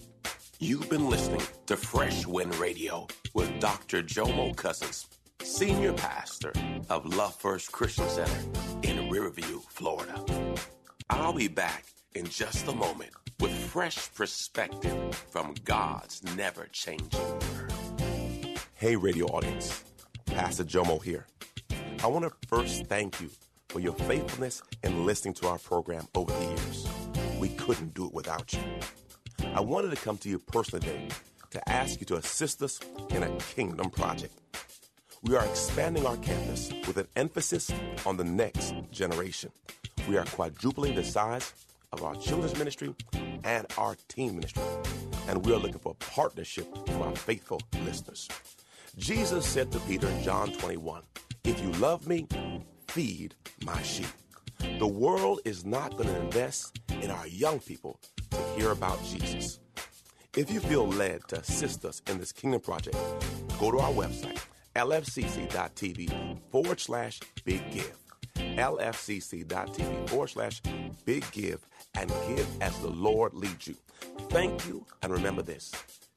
You've 0.60 0.90
been 0.90 1.08
listening 1.08 1.42
to 1.66 1.76
Fresh 1.76 2.26
Wind 2.26 2.54
Radio 2.56 3.06
with 3.32 3.60
Dr. 3.60 4.02
Jomo 4.02 4.54
Cousins, 4.54 5.06
Senior 5.42 5.92
Pastor 5.92 6.52
of 6.90 7.06
Love 7.06 7.34
First 7.36 7.72
Christian 7.72 8.08
Center 8.08 8.40
in 8.82 9.08
Riverview, 9.08 9.60
Florida. 9.68 10.24
I'll 11.08 11.32
be 11.32 11.48
back 11.48 11.84
in 12.14 12.26
just 12.26 12.66
a 12.66 12.72
moment 12.72 13.12
with 13.40 13.52
fresh 13.52 14.12
perspective 14.14 15.14
from 15.30 15.54
God's 15.64 16.22
never 16.36 16.66
changing 16.72 17.20
word. 17.20 17.72
Hey, 18.74 18.96
radio 18.96 19.26
audience. 19.26 19.84
Pastor 20.26 20.64
Jomo 20.64 21.02
here. 21.02 21.26
I 22.02 22.06
want 22.08 22.24
to 22.24 22.48
first 22.48 22.86
thank 22.86 23.20
you 23.20 23.30
for 23.68 23.80
your 23.80 23.94
faithfulness 23.94 24.62
in 24.82 25.06
listening 25.06 25.34
to 25.34 25.48
our 25.48 25.58
program 25.58 26.06
over 26.14 26.32
the 26.32 26.44
years. 26.46 26.88
We 27.38 27.50
couldn't 27.50 27.94
do 27.94 28.06
it 28.06 28.12
without 28.12 28.52
you. 28.52 28.60
I 29.54 29.60
wanted 29.60 29.90
to 29.90 29.96
come 29.96 30.18
to 30.18 30.28
you 30.28 30.38
personally 30.38 30.84
today 30.84 31.08
to 31.50 31.68
ask 31.68 32.00
you 32.00 32.06
to 32.06 32.16
assist 32.16 32.62
us 32.62 32.80
in 33.10 33.22
a 33.22 33.36
kingdom 33.54 33.90
project. 33.90 34.34
We 35.22 35.36
are 35.36 35.44
expanding 35.44 36.06
our 36.06 36.16
campus 36.18 36.72
with 36.86 36.96
an 36.96 37.08
emphasis 37.16 37.70
on 38.06 38.16
the 38.16 38.24
next 38.24 38.74
generation. 38.90 39.50
We 40.08 40.16
are 40.16 40.24
quadrupling 40.24 40.94
the 40.94 41.04
size 41.04 41.52
of 41.92 42.04
our 42.04 42.14
children's 42.16 42.56
ministry 42.58 42.94
and 43.44 43.66
our 43.76 43.96
teen 44.08 44.34
ministry, 44.34 44.62
and 45.28 45.44
we 45.44 45.52
are 45.52 45.58
looking 45.58 45.78
for 45.78 45.94
partnership 45.96 46.66
from 46.86 47.02
our 47.02 47.16
faithful 47.16 47.60
listeners. 47.84 48.28
Jesus 48.96 49.46
said 49.46 49.70
to 49.72 49.80
Peter 49.80 50.08
in 50.08 50.22
John 50.22 50.52
21, 50.52 51.02
If 51.44 51.60
you 51.60 51.70
love 51.72 52.06
me, 52.06 52.26
feed 52.88 53.34
my 53.64 53.80
sheep. 53.82 54.06
The 54.78 54.86
world 54.86 55.40
is 55.44 55.64
not 55.64 55.96
going 55.96 56.08
to 56.08 56.20
invest 56.20 56.80
in 57.02 57.10
our 57.10 57.26
young 57.28 57.60
people 57.60 58.00
to 58.30 58.36
hear 58.56 58.70
about 58.72 59.02
Jesus. 59.04 59.60
If 60.36 60.50
you 60.50 60.60
feel 60.60 60.86
led 60.86 61.26
to 61.28 61.40
assist 61.40 61.84
us 61.84 62.02
in 62.08 62.18
this 62.18 62.32
kingdom 62.32 62.60
project, 62.60 62.96
go 63.58 63.70
to 63.70 63.78
our 63.78 63.92
website, 63.92 64.40
lfcc.tv 64.74 66.38
forward 66.50 66.80
slash 66.80 67.20
big 67.44 67.70
give. 67.70 67.96
lfcc.tv 68.58 70.08
forward 70.08 70.28
slash 70.28 70.60
big 71.04 71.24
give 71.32 71.66
and 71.94 72.08
give 72.26 72.46
as 72.60 72.78
the 72.80 72.90
Lord 72.90 73.34
leads 73.34 73.66
you. 73.66 73.76
Thank 74.28 74.66
you, 74.66 74.84
and 75.02 75.12
remember 75.12 75.42
this 75.42 75.72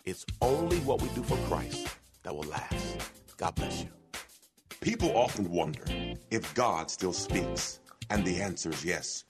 it's 0.06 0.26
only 0.42 0.78
what 0.80 1.02
we 1.02 1.10
do 1.10 1.24
for 1.24 1.38
Christ 1.48 1.88
that 2.24 2.36
will 2.36 2.44
last. 2.44 3.12
God 3.38 3.56
bless 3.56 3.82
you. 3.84 3.90
People 4.82 5.16
often 5.16 5.50
wonder 5.52 5.84
if 6.32 6.54
God 6.56 6.90
still 6.90 7.14
speaks, 7.14 7.80
and 8.10 8.26
the 8.26 8.42
answer 8.42 8.72
is 8.72 8.84
yes. 8.84 9.24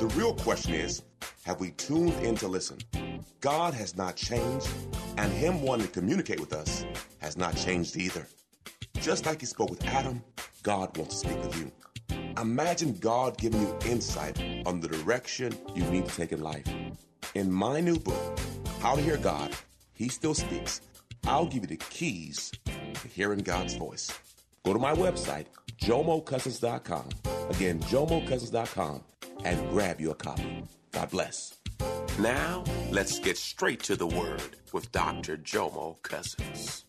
The 0.00 0.06
real 0.16 0.34
question 0.34 0.72
is 0.74 1.02
have 1.44 1.60
we 1.60 1.72
tuned 1.72 2.14
in 2.24 2.36
to 2.36 2.48
listen? 2.48 2.78
God 3.40 3.74
has 3.74 3.96
not 3.96 4.16
changed, 4.16 4.68
and 5.18 5.30
Him 5.30 5.60
wanting 5.60 5.86
to 5.86 5.92
communicate 5.92 6.40
with 6.40 6.54
us 6.54 6.86
has 7.18 7.36
not 7.36 7.54
changed 7.54 7.98
either. 7.98 8.26
Just 9.00 9.26
like 9.26 9.40
He 9.40 9.46
spoke 9.46 9.68
with 9.68 9.84
Adam, 9.84 10.22
God 10.62 10.96
wants 10.96 11.20
to 11.20 11.28
speak 11.28 11.42
with 11.42 11.58
you. 11.58 11.70
Imagine 12.40 12.94
God 12.98 13.38
giving 13.38 13.60
you 13.60 13.78
insight 13.86 14.40
on 14.66 14.80
the 14.80 14.88
direction 14.88 15.56
you 15.74 15.84
need 15.84 16.06
to 16.06 16.16
take 16.16 16.32
in 16.32 16.42
life. 16.42 16.66
In 17.34 17.50
my 17.50 17.80
new 17.80 17.98
book, 17.98 18.38
How 18.80 18.96
to 18.96 19.00
Hear 19.00 19.16
God, 19.16 19.52
He 19.92 20.08
Still 20.08 20.34
Speaks, 20.34 20.80
I'll 21.26 21.46
give 21.46 21.62
you 21.62 21.68
the 21.68 21.76
keys 21.76 22.52
to 22.66 23.08
hearing 23.08 23.40
God's 23.40 23.74
voice. 23.74 24.12
Go 24.64 24.72
to 24.72 24.78
my 24.78 24.94
website, 24.94 25.46
jomocousins.com. 25.80 27.08
Again, 27.50 27.80
jomocousins.com 27.80 29.02
and 29.44 29.70
grab 29.70 30.00
you 30.00 30.10
a 30.10 30.14
copy. 30.14 30.64
God 30.92 31.10
bless. 31.10 31.58
Now, 32.18 32.64
let's 32.90 33.18
get 33.18 33.36
straight 33.36 33.82
to 33.84 33.96
the 33.96 34.06
word 34.06 34.56
with 34.72 34.90
Dr. 34.92 35.36
Jomo 35.36 36.00
Cousins. 36.02 36.83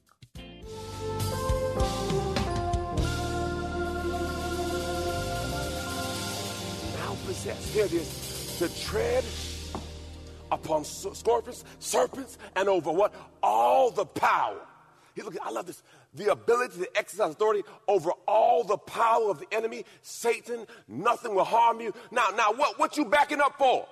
Possess. 7.76 7.92
Here 7.92 8.00
it 8.00 8.02
is. 8.02 8.58
To 8.60 8.86
tread 8.86 9.24
upon 10.52 10.86
scorpions, 10.86 11.66
serpents, 11.80 12.38
and 12.56 12.70
over 12.70 12.92
what? 12.92 13.14
All 13.44 13.92
the 13.92 14.06
power. 14.06 14.62
He 15.14 15.22
look, 15.22 15.36
I 15.42 15.50
love 15.50 15.66
this. 15.66 15.82
The 16.14 16.32
ability 16.32 16.80
to 16.80 16.98
exercise 16.98 17.32
authority 17.32 17.64
over 17.88 18.12
all 18.28 18.64
the 18.64 18.78
power 18.78 19.30
of 19.30 19.40
the 19.40 19.48
enemy, 19.54 19.86
Satan. 20.02 20.66
Nothing 20.88 21.36
will 21.36 21.44
harm 21.46 21.82
you. 21.82 21.94
Now, 22.12 22.30
now, 22.36 22.54
what, 22.54 22.80
what 22.80 22.98
you 22.98 23.06
backing 23.06 23.42
up 23.42 23.58
for? 23.58 23.88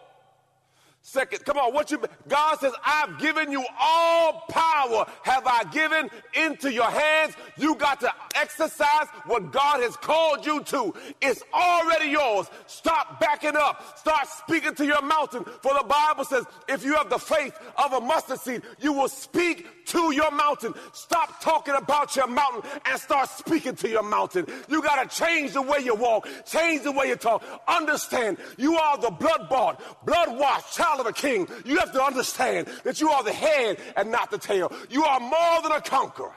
Second, 1.05 1.43
come 1.43 1.57
on, 1.57 1.73
what 1.73 1.91
you, 1.91 2.01
God 2.29 2.59
says, 2.59 2.71
I've 2.83 3.19
given 3.19 3.51
you 3.51 3.63
all 3.77 4.45
power, 4.49 5.05
have 5.23 5.45
I 5.45 5.65
given 5.65 6.09
into 6.33 6.71
your 6.71 6.89
hands. 6.89 7.35
You 7.57 7.75
got 7.75 7.99
to 7.99 8.11
exercise 8.35 9.07
what 9.25 9.51
God 9.51 9.81
has 9.81 9.97
called 9.97 10.45
you 10.45 10.63
to. 10.63 10.93
It's 11.21 11.43
already 11.53 12.09
yours. 12.09 12.47
Stop 12.67 13.19
backing 13.19 13.57
up. 13.57 13.97
Start 13.97 14.29
speaking 14.29 14.75
to 14.75 14.85
your 14.85 15.01
mountain. 15.01 15.43
For 15.43 15.73
the 15.73 15.83
Bible 15.85 16.23
says, 16.23 16.45
if 16.69 16.85
you 16.85 16.95
have 16.95 17.09
the 17.09 17.19
faith 17.19 17.53
of 17.77 17.91
a 17.91 17.99
mustard 17.99 18.39
seed, 18.39 18.61
you 18.79 18.93
will 18.93 19.09
speak 19.09 19.82
to 19.87 20.11
your 20.11 20.31
mountain. 20.31 20.73
Stop 20.93 21.41
talking 21.41 21.75
about 21.75 22.15
your 22.15 22.27
mountain 22.27 22.69
and 22.85 22.99
start 22.99 23.29
speaking 23.29 23.75
to 23.75 23.89
your 23.89 24.03
mountain. 24.03 24.45
You 24.67 24.81
got 24.81 25.09
to 25.09 25.23
change 25.23 25.53
the 25.53 25.61
way 25.61 25.79
you 25.79 25.95
walk, 25.95 26.27
change 26.45 26.83
the 26.83 26.91
way 26.91 27.07
you 27.07 27.15
talk. 27.15 27.43
Understand, 27.67 28.37
you 28.57 28.75
are 28.75 28.97
the 28.97 29.11
blood 29.11 29.49
bought, 29.49 29.81
blood 30.05 30.37
washed 30.37 30.75
child 30.75 30.99
of 30.99 31.05
a 31.05 31.13
king. 31.13 31.47
You 31.65 31.77
have 31.77 31.91
to 31.93 32.03
understand 32.03 32.67
that 32.83 33.01
you 33.01 33.09
are 33.09 33.23
the 33.23 33.33
head 33.33 33.77
and 33.95 34.11
not 34.11 34.31
the 34.31 34.37
tail. 34.37 34.71
You 34.89 35.03
are 35.03 35.19
more 35.19 35.61
than 35.61 35.71
a 35.71 35.81
conqueror 35.81 36.35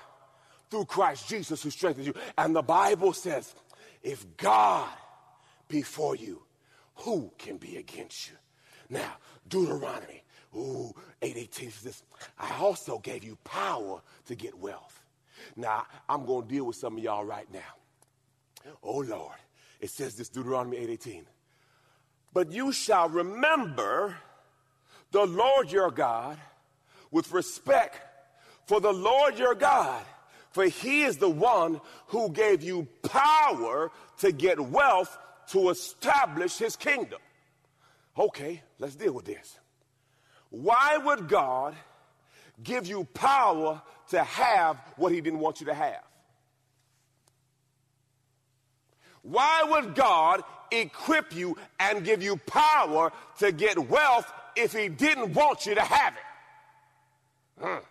through 0.70 0.86
Christ 0.86 1.28
Jesus 1.28 1.62
who 1.62 1.70
strengthens 1.70 2.06
you. 2.06 2.14
And 2.36 2.54
the 2.54 2.62
Bible 2.62 3.12
says, 3.12 3.54
if 4.02 4.36
God 4.36 4.88
be 5.68 5.82
for 5.82 6.16
you, 6.16 6.42
who 6.96 7.32
can 7.38 7.56
be 7.56 7.76
against 7.76 8.28
you? 8.28 8.36
Now, 8.88 9.16
Deuteronomy, 9.48 10.22
ooh, 10.56 10.92
818 11.22 11.70
says 11.70 11.82
this, 11.82 12.02
I 12.38 12.56
also 12.58 12.98
gave 12.98 13.25
you 13.25 13.36
power 13.44 14.00
to 14.26 14.34
get 14.34 14.56
wealth. 14.58 15.02
Now, 15.54 15.86
I'm 16.08 16.25
going 16.26 16.46
to 16.46 16.54
deal 16.54 16.64
with 16.64 16.76
some 16.76 16.96
of 16.96 17.02
y'all 17.02 17.25
right 17.25 17.50
now. 17.52 18.72
Oh, 18.82 18.98
Lord. 18.98 19.36
It 19.80 19.90
says 19.90 20.14
this, 20.14 20.28
Deuteronomy 20.28 20.78
818. 20.78 21.26
But 22.32 22.52
you 22.52 22.72
shall 22.72 23.08
remember 23.08 24.16
the 25.10 25.26
Lord 25.26 25.70
your 25.70 25.90
God 25.90 26.38
with 27.10 27.30
respect 27.32 28.00
for 28.66 28.80
the 28.80 28.92
Lord 28.92 29.38
your 29.38 29.54
God, 29.54 30.02
for 30.50 30.64
he 30.64 31.02
is 31.02 31.18
the 31.18 31.30
one 31.30 31.80
who 32.08 32.30
gave 32.30 32.62
you 32.62 32.88
power 33.02 33.90
to 34.18 34.32
get 34.32 34.58
wealth 34.58 35.16
to 35.48 35.70
establish 35.70 36.58
his 36.58 36.75
kingdom. 36.75 37.20
Okay, 38.18 38.62
let's 38.78 38.96
deal 38.96 39.12
with 39.12 39.26
this. 39.26 39.58
Why 40.62 40.96
would 40.96 41.28
God 41.28 41.75
give 42.62 42.86
you 42.86 43.04
power 43.12 43.82
to 44.08 44.25
have 44.25 44.78
what 44.96 45.12
he 45.12 45.20
didn't 45.20 45.40
want 45.40 45.60
you 45.60 45.66
to 45.66 45.75
have? 45.75 46.02
Why 49.20 49.64
would 49.68 49.94
God 49.94 50.42
equip 50.70 51.34
you 51.34 51.58
and 51.78 52.04
give 52.04 52.22
you 52.22 52.38
power 52.38 53.12
to 53.38 53.52
get 53.52 53.76
wealth 53.76 54.32
if 54.56 54.72
he 54.72 54.88
didn't 54.88 55.34
want 55.34 55.66
you 55.66 55.75
to 55.75 55.82
have 55.82 56.14
it? 56.14 57.62
Hmm. 57.62 57.84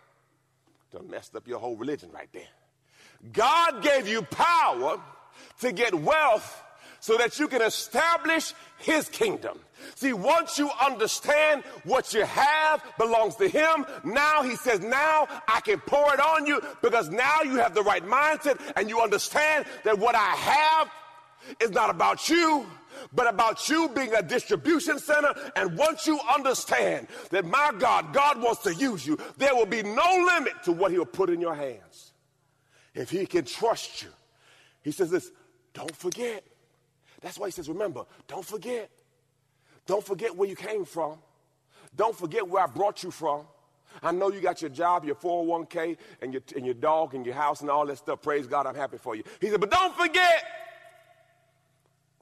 Done 0.90 1.08
messed 1.08 1.36
up 1.36 1.46
your 1.46 1.60
whole 1.60 1.76
religion 1.76 2.10
right 2.12 2.28
there. 2.32 2.48
God 3.32 3.80
gave 3.80 4.08
you 4.08 4.22
power 4.22 5.00
to 5.60 5.72
get 5.72 5.94
wealth 5.94 6.64
so 7.06 7.16
that 7.16 7.38
you 7.38 7.46
can 7.46 7.62
establish 7.62 8.52
his 8.78 9.08
kingdom. 9.08 9.56
See, 9.94 10.12
once 10.12 10.58
you 10.58 10.68
understand 10.84 11.62
what 11.84 12.12
you 12.12 12.24
have 12.24 12.82
belongs 12.98 13.36
to 13.36 13.46
him, 13.46 13.86
now 14.02 14.42
he 14.42 14.56
says, 14.56 14.80
now 14.80 15.28
I 15.46 15.60
can 15.60 15.78
pour 15.78 16.12
it 16.12 16.18
on 16.18 16.46
you 16.46 16.60
because 16.82 17.08
now 17.08 17.42
you 17.42 17.58
have 17.58 17.74
the 17.74 17.82
right 17.84 18.04
mindset 18.04 18.60
and 18.74 18.88
you 18.88 19.00
understand 19.00 19.66
that 19.84 19.96
what 19.96 20.16
I 20.16 20.30
have 20.34 20.90
is 21.60 21.70
not 21.70 21.90
about 21.90 22.28
you, 22.28 22.66
but 23.14 23.32
about 23.32 23.68
you 23.68 23.88
being 23.90 24.12
a 24.12 24.22
distribution 24.22 24.98
center. 24.98 25.32
And 25.54 25.78
once 25.78 26.08
you 26.08 26.18
understand 26.34 27.06
that 27.30 27.44
my 27.44 27.70
God, 27.78 28.12
God 28.12 28.42
wants 28.42 28.64
to 28.64 28.74
use 28.74 29.06
you, 29.06 29.16
there 29.36 29.54
will 29.54 29.64
be 29.64 29.84
no 29.84 30.26
limit 30.34 30.54
to 30.64 30.72
what 30.72 30.90
he'll 30.90 31.04
put 31.04 31.30
in 31.30 31.40
your 31.40 31.54
hands. 31.54 32.10
If 32.96 33.10
he 33.10 33.26
can 33.26 33.44
trust 33.44 34.02
you, 34.02 34.08
he 34.82 34.90
says 34.90 35.08
this, 35.08 35.30
don't 35.72 35.94
forget. 35.94 36.42
That's 37.20 37.38
why 37.38 37.48
he 37.48 37.52
says, 37.52 37.68
remember, 37.68 38.04
don't 38.26 38.44
forget. 38.44 38.90
Don't 39.86 40.04
forget 40.04 40.36
where 40.36 40.48
you 40.48 40.56
came 40.56 40.84
from. 40.84 41.18
Don't 41.94 42.16
forget 42.16 42.46
where 42.46 42.62
I 42.62 42.66
brought 42.66 43.02
you 43.02 43.10
from. 43.10 43.46
I 44.02 44.12
know 44.12 44.30
you 44.30 44.40
got 44.40 44.60
your 44.60 44.70
job, 44.70 45.04
your 45.04 45.14
401k, 45.14 45.96
and 46.20 46.32
your, 46.32 46.42
and 46.54 46.64
your 46.64 46.74
dog, 46.74 47.14
and 47.14 47.24
your 47.24 47.34
house, 47.34 47.62
and 47.62 47.70
all 47.70 47.86
that 47.86 47.96
stuff. 47.96 48.20
Praise 48.20 48.46
God, 48.46 48.66
I'm 48.66 48.74
happy 48.74 48.98
for 48.98 49.14
you. 49.14 49.22
He 49.40 49.48
said, 49.48 49.60
but 49.60 49.70
don't 49.70 49.94
forget 49.96 50.44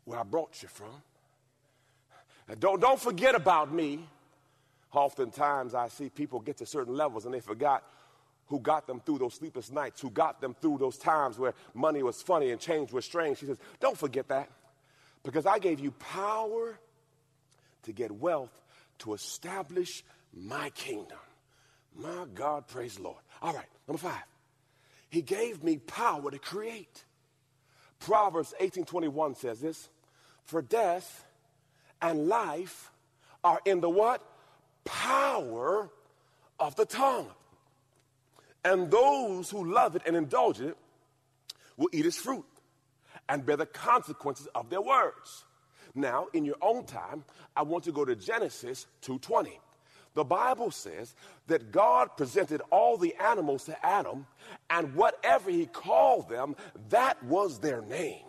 where 0.04 0.20
I 0.20 0.22
brought 0.22 0.62
you 0.62 0.68
from. 0.68 1.02
Don't, 2.58 2.80
don't 2.80 3.00
forget 3.00 3.34
about 3.34 3.72
me. 3.72 4.06
Oftentimes, 4.92 5.74
I 5.74 5.88
see 5.88 6.08
people 6.08 6.38
get 6.38 6.58
to 6.58 6.66
certain 6.66 6.94
levels 6.94 7.24
and 7.24 7.34
they 7.34 7.40
forgot 7.40 7.82
who 8.46 8.60
got 8.60 8.86
them 8.86 9.00
through 9.00 9.18
those 9.18 9.34
sleepless 9.34 9.72
nights, 9.72 10.00
who 10.00 10.10
got 10.10 10.40
them 10.40 10.54
through 10.60 10.78
those 10.78 10.98
times 10.98 11.38
where 11.38 11.54
money 11.72 12.02
was 12.02 12.22
funny 12.22 12.50
and 12.50 12.60
change 12.60 12.92
was 12.92 13.04
strange. 13.04 13.38
She 13.38 13.46
says, 13.46 13.58
Don't 13.80 13.96
forget 13.96 14.28
that 14.28 14.50
because 15.24 15.46
I 15.46 15.58
gave 15.58 15.80
you 15.80 15.90
power 15.90 16.78
to 17.82 17.92
get 17.92 18.12
wealth 18.12 18.62
to 19.00 19.14
establish 19.14 20.04
my 20.32 20.70
kingdom. 20.70 21.18
My 21.96 22.26
God, 22.34 22.68
praise 22.68 22.96
the 22.96 23.02
Lord. 23.02 23.22
All 23.42 23.52
right, 23.52 23.66
number 23.88 23.98
five. 24.00 24.22
He 25.08 25.22
gave 25.22 25.62
me 25.62 25.78
power 25.78 26.30
to 26.30 26.38
create. 26.38 27.04
Proverbs 28.00 28.52
18:21 28.60 29.34
says 29.34 29.60
this, 29.60 29.88
"For 30.44 30.60
death 30.60 31.24
and 32.02 32.28
life 32.28 32.90
are 33.42 33.60
in 33.64 33.80
the 33.80 33.90
what? 33.90 34.22
Power 34.84 35.90
of 36.58 36.76
the 36.76 36.84
tongue. 36.84 37.32
And 38.64 38.90
those 38.90 39.50
who 39.50 39.64
love 39.64 39.96
it 39.96 40.02
and 40.06 40.16
indulge 40.16 40.60
it 40.60 40.76
will 41.76 41.88
eat 41.92 42.06
its 42.06 42.16
fruit 42.16 42.46
and 43.28 43.44
bear 43.44 43.56
the 43.56 43.66
consequences 43.66 44.48
of 44.54 44.70
their 44.70 44.82
words. 44.82 45.44
Now, 45.94 46.26
in 46.32 46.44
your 46.44 46.56
own 46.60 46.84
time, 46.84 47.24
I 47.56 47.62
want 47.62 47.84
to 47.84 47.92
go 47.92 48.04
to 48.04 48.16
Genesis 48.16 48.86
2:20. 49.02 49.60
The 50.14 50.24
Bible 50.24 50.70
says 50.70 51.14
that 51.48 51.72
God 51.72 52.16
presented 52.16 52.62
all 52.70 52.96
the 52.96 53.14
animals 53.16 53.64
to 53.64 53.86
Adam, 53.86 54.26
and 54.70 54.94
whatever 54.94 55.50
he 55.50 55.66
called 55.66 56.28
them, 56.28 56.56
that 56.90 57.22
was 57.24 57.58
their 57.58 57.82
name. 57.82 58.24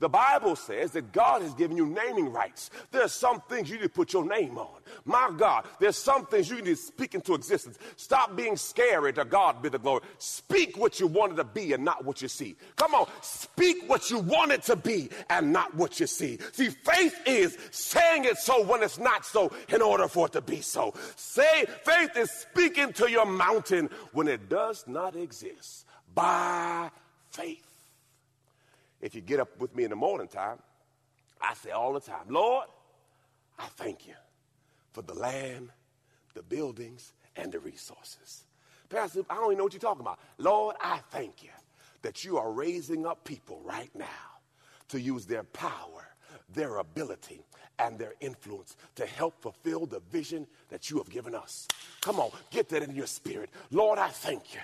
The 0.00 0.08
Bible 0.08 0.56
says 0.56 0.92
that 0.92 1.12
God 1.12 1.42
has 1.42 1.54
given 1.54 1.76
you 1.76 1.86
naming 1.86 2.32
rights. 2.32 2.70
There 2.90 3.02
are 3.02 3.08
some 3.08 3.40
things 3.42 3.70
you 3.70 3.76
need 3.76 3.82
to 3.84 3.88
put 3.88 4.12
your 4.12 4.24
name 4.24 4.58
on. 4.58 4.80
My 5.04 5.30
God, 5.36 5.66
there's 5.80 5.96
some 5.96 6.26
things 6.26 6.50
you 6.50 6.56
need 6.56 6.64
to 6.64 6.76
speak 6.76 7.14
into 7.14 7.34
existence. 7.34 7.78
Stop 7.96 8.36
being 8.36 8.56
scary 8.56 9.12
to 9.14 9.24
God 9.24 9.62
be 9.62 9.68
the 9.68 9.78
glory. 9.78 10.02
Speak 10.18 10.76
what 10.76 11.00
you 11.00 11.06
wanted 11.06 11.36
to 11.36 11.44
be 11.44 11.72
and 11.72 11.84
not 11.84 12.04
what 12.04 12.22
you 12.22 12.28
see. 12.28 12.56
Come 12.76 12.94
on, 12.94 13.06
speak 13.22 13.88
what 13.88 14.10
you 14.10 14.18
want 14.18 14.52
it 14.52 14.62
to 14.64 14.76
be 14.76 15.10
and 15.30 15.52
not 15.52 15.74
what 15.74 16.00
you 16.00 16.06
see. 16.06 16.38
See, 16.52 16.68
faith 16.68 17.16
is 17.26 17.56
saying 17.70 18.24
it 18.24 18.38
so 18.38 18.64
when 18.64 18.82
it's 18.82 18.98
not 18.98 19.24
so 19.24 19.52
in 19.68 19.82
order 19.82 20.08
for 20.08 20.26
it 20.26 20.32
to 20.32 20.40
be 20.40 20.60
so. 20.60 20.94
Say, 21.16 21.64
faith 21.84 22.16
is 22.16 22.30
speaking 22.30 22.92
to 22.94 23.10
your 23.10 23.26
mountain 23.26 23.90
when 24.12 24.28
it 24.28 24.48
does 24.48 24.84
not 24.86 25.16
exist 25.16 25.86
by 26.14 26.90
faith. 27.30 27.73
If 29.04 29.14
you 29.14 29.20
get 29.20 29.38
up 29.38 29.60
with 29.60 29.76
me 29.76 29.84
in 29.84 29.90
the 29.90 29.96
morning 29.96 30.28
time, 30.28 30.56
I 31.38 31.52
say 31.52 31.72
all 31.72 31.92
the 31.92 32.00
time, 32.00 32.24
Lord, 32.30 32.64
I 33.58 33.66
thank 33.76 34.06
you 34.06 34.14
for 34.94 35.02
the 35.02 35.12
land, 35.12 35.68
the 36.32 36.42
buildings, 36.42 37.12
and 37.36 37.52
the 37.52 37.58
resources. 37.58 38.44
Pastor, 38.88 39.20
I 39.28 39.34
don't 39.34 39.48
even 39.48 39.58
know 39.58 39.64
what 39.64 39.74
you're 39.74 39.80
talking 39.80 40.00
about. 40.00 40.20
Lord, 40.38 40.76
I 40.80 41.00
thank 41.10 41.42
you 41.42 41.50
that 42.00 42.24
you 42.24 42.38
are 42.38 42.50
raising 42.50 43.04
up 43.04 43.24
people 43.24 43.60
right 43.62 43.90
now 43.94 44.06
to 44.88 44.98
use 44.98 45.26
their 45.26 45.42
power, 45.42 46.08
their 46.54 46.78
ability, 46.78 47.44
and 47.78 47.98
their 47.98 48.14
influence 48.20 48.74
to 48.94 49.04
help 49.04 49.38
fulfill 49.42 49.84
the 49.84 50.00
vision 50.10 50.46
that 50.70 50.90
you 50.90 50.96
have 50.96 51.10
given 51.10 51.34
us. 51.34 51.68
Come 52.00 52.18
on, 52.18 52.30
get 52.50 52.70
that 52.70 52.82
in 52.82 52.94
your 52.94 53.06
spirit. 53.06 53.50
Lord, 53.70 53.98
I 53.98 54.08
thank 54.08 54.54
you 54.54 54.60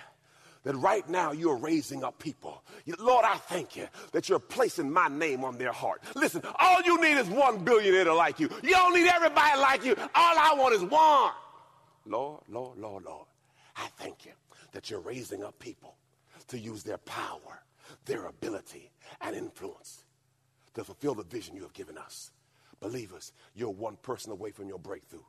that 0.63 0.75
right 0.75 1.07
now 1.09 1.31
you're 1.31 1.57
raising 1.57 2.03
up 2.03 2.19
people. 2.19 2.63
Lord, 2.99 3.25
I 3.25 3.35
thank 3.35 3.75
you 3.75 3.87
that 4.11 4.29
you're 4.29 4.39
placing 4.39 4.91
my 4.91 5.07
name 5.07 5.43
on 5.43 5.57
their 5.57 5.71
heart. 5.71 6.01
Listen, 6.15 6.41
all 6.59 6.81
you 6.83 7.01
need 7.01 7.17
is 7.17 7.27
one 7.27 7.63
billionaire 7.63 8.05
to 8.05 8.13
like 8.13 8.39
you. 8.39 8.49
You 8.61 8.71
don't 8.71 8.93
need 8.93 9.07
everybody 9.07 9.59
like 9.59 9.83
you. 9.83 9.95
All 10.15 10.37
I 10.37 10.53
want 10.57 10.75
is 10.75 10.83
one. 10.83 11.31
Lord, 12.05 12.41
Lord, 12.49 12.77
Lord, 12.77 13.03
Lord, 13.05 13.27
I 13.75 13.87
thank 13.97 14.25
you 14.25 14.31
that 14.71 14.89
you're 14.89 14.99
raising 14.99 15.43
up 15.43 15.57
people 15.59 15.95
to 16.47 16.57
use 16.57 16.83
their 16.83 16.97
power, 16.99 17.63
their 18.05 18.25
ability, 18.25 18.91
and 19.21 19.35
influence 19.35 20.03
to 20.73 20.83
fulfill 20.83 21.15
the 21.15 21.23
vision 21.23 21.55
you 21.55 21.61
have 21.63 21.73
given 21.73 21.97
us. 21.97 22.31
Believers, 22.79 23.33
you're 23.55 23.69
one 23.69 23.97
person 23.97 24.31
away 24.31 24.51
from 24.51 24.67
your 24.67 24.79
breakthrough. 24.79 25.19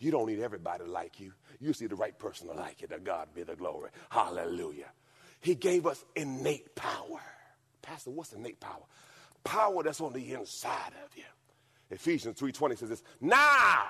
You 0.00 0.10
don't 0.10 0.26
need 0.26 0.40
everybody 0.40 0.84
to 0.84 0.90
like 0.90 1.20
you. 1.20 1.32
You 1.60 1.72
see 1.74 1.86
the 1.86 1.94
right 1.94 2.18
person 2.18 2.48
to 2.48 2.54
like 2.54 2.80
you. 2.80 2.88
To 2.88 2.98
God 2.98 3.28
be 3.34 3.42
the 3.42 3.54
glory. 3.54 3.90
Hallelujah. 4.08 4.90
He 5.40 5.54
gave 5.54 5.86
us 5.86 6.04
innate 6.16 6.74
power. 6.74 7.20
Pastor, 7.82 8.10
what's 8.10 8.32
innate 8.32 8.60
power? 8.60 8.82
Power 9.44 9.82
that's 9.82 10.00
on 10.00 10.12
the 10.12 10.32
inside 10.32 10.92
of 11.04 11.16
you. 11.16 11.24
Ephesians 11.90 12.38
3:20 12.38 12.78
says 12.78 12.88
this. 12.88 13.02
Now, 13.20 13.86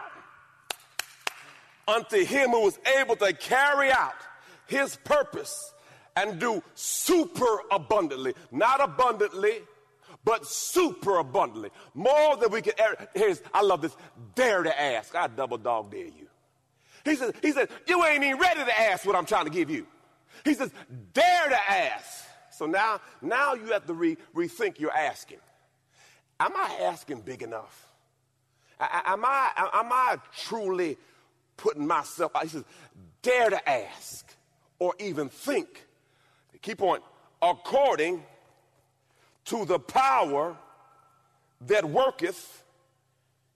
unto 1.87 2.25
him 2.25 2.51
who 2.51 2.63
was 2.63 2.79
able 2.99 3.17
to 3.17 3.33
carry 3.33 3.91
out 3.91 4.15
his 4.67 4.97
purpose 5.05 5.73
and 6.17 6.41
do 6.41 6.63
super 6.75 7.63
abundantly, 7.71 8.35
not 8.51 8.81
abundantly, 8.81 9.61
but 10.25 10.47
super 10.47 11.19
abundantly. 11.19 11.71
More 11.95 12.37
than 12.37 12.51
we 12.51 12.63
can 12.63 12.75
ever. 12.79 13.09
Here's, 13.15 13.43
I 13.55 13.63
love 13.63 13.83
this. 13.83 13.97
Dare 14.35 14.63
to 14.63 14.81
ask. 14.81 15.15
I 15.15 15.27
double 15.29 15.59
dog 15.59 15.91
dare 15.91 16.07
you. 16.07 16.29
He 17.05 17.17
says, 17.17 17.33
he 17.41 17.53
says, 17.53 17.69
you 17.87 18.05
ain't 18.05 18.23
even 18.23 18.39
ready 18.39 18.63
to 18.65 18.81
ask 18.81 19.07
what 19.07 19.17
I'm 19.17 19.25
trying 19.25 19.47
to 19.47 19.51
give 19.51 19.71
you. 19.71 19.87
He 20.45 20.55
says, 20.55 20.71
dare 21.13 21.49
to 21.49 21.71
ask. 21.71 22.27
So 22.51 22.67
now, 22.67 23.01
now 23.23 23.55
you 23.55 23.67
have 23.73 23.87
to 23.87 23.95
re- 23.95 24.19
rethink 24.35 24.79
your 24.79 24.93
asking. 24.93 25.39
Am 26.39 26.53
I 26.55 26.81
asking 26.83 27.21
big 27.23 27.43
enough? 27.43 27.87
Am 28.79 29.25
I, 29.25 29.51
am 29.75 29.93
I 29.93 30.17
truly 30.37 30.97
putting 31.57 31.87
myself 31.87 32.35
out? 32.35 32.43
He 32.43 32.49
says, 32.49 32.65
dare 33.23 33.51
to 33.51 33.69
ask 33.69 34.27
or 34.79 34.95
even 34.99 35.29
think. 35.29 35.87
Keep 36.63 36.83
on. 36.83 37.01
According 37.43 38.23
to 39.51 39.65
the 39.65 39.79
power 39.79 40.57
that 41.67 41.85
worketh 41.85 42.65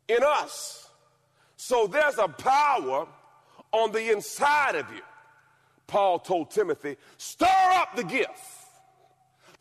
in 0.09 0.18
us. 0.22 0.88
So 1.57 1.87
there's 1.87 2.18
a 2.18 2.28
power 2.28 3.07
on 3.72 3.92
the 3.92 4.12
inside 4.12 4.74
of 4.74 4.90
you. 4.92 5.02
Paul 5.87 6.18
told 6.18 6.50
Timothy, 6.50 6.96
stir 7.16 7.46
up 7.46 7.94
the 7.94 8.02
gift 8.02 8.40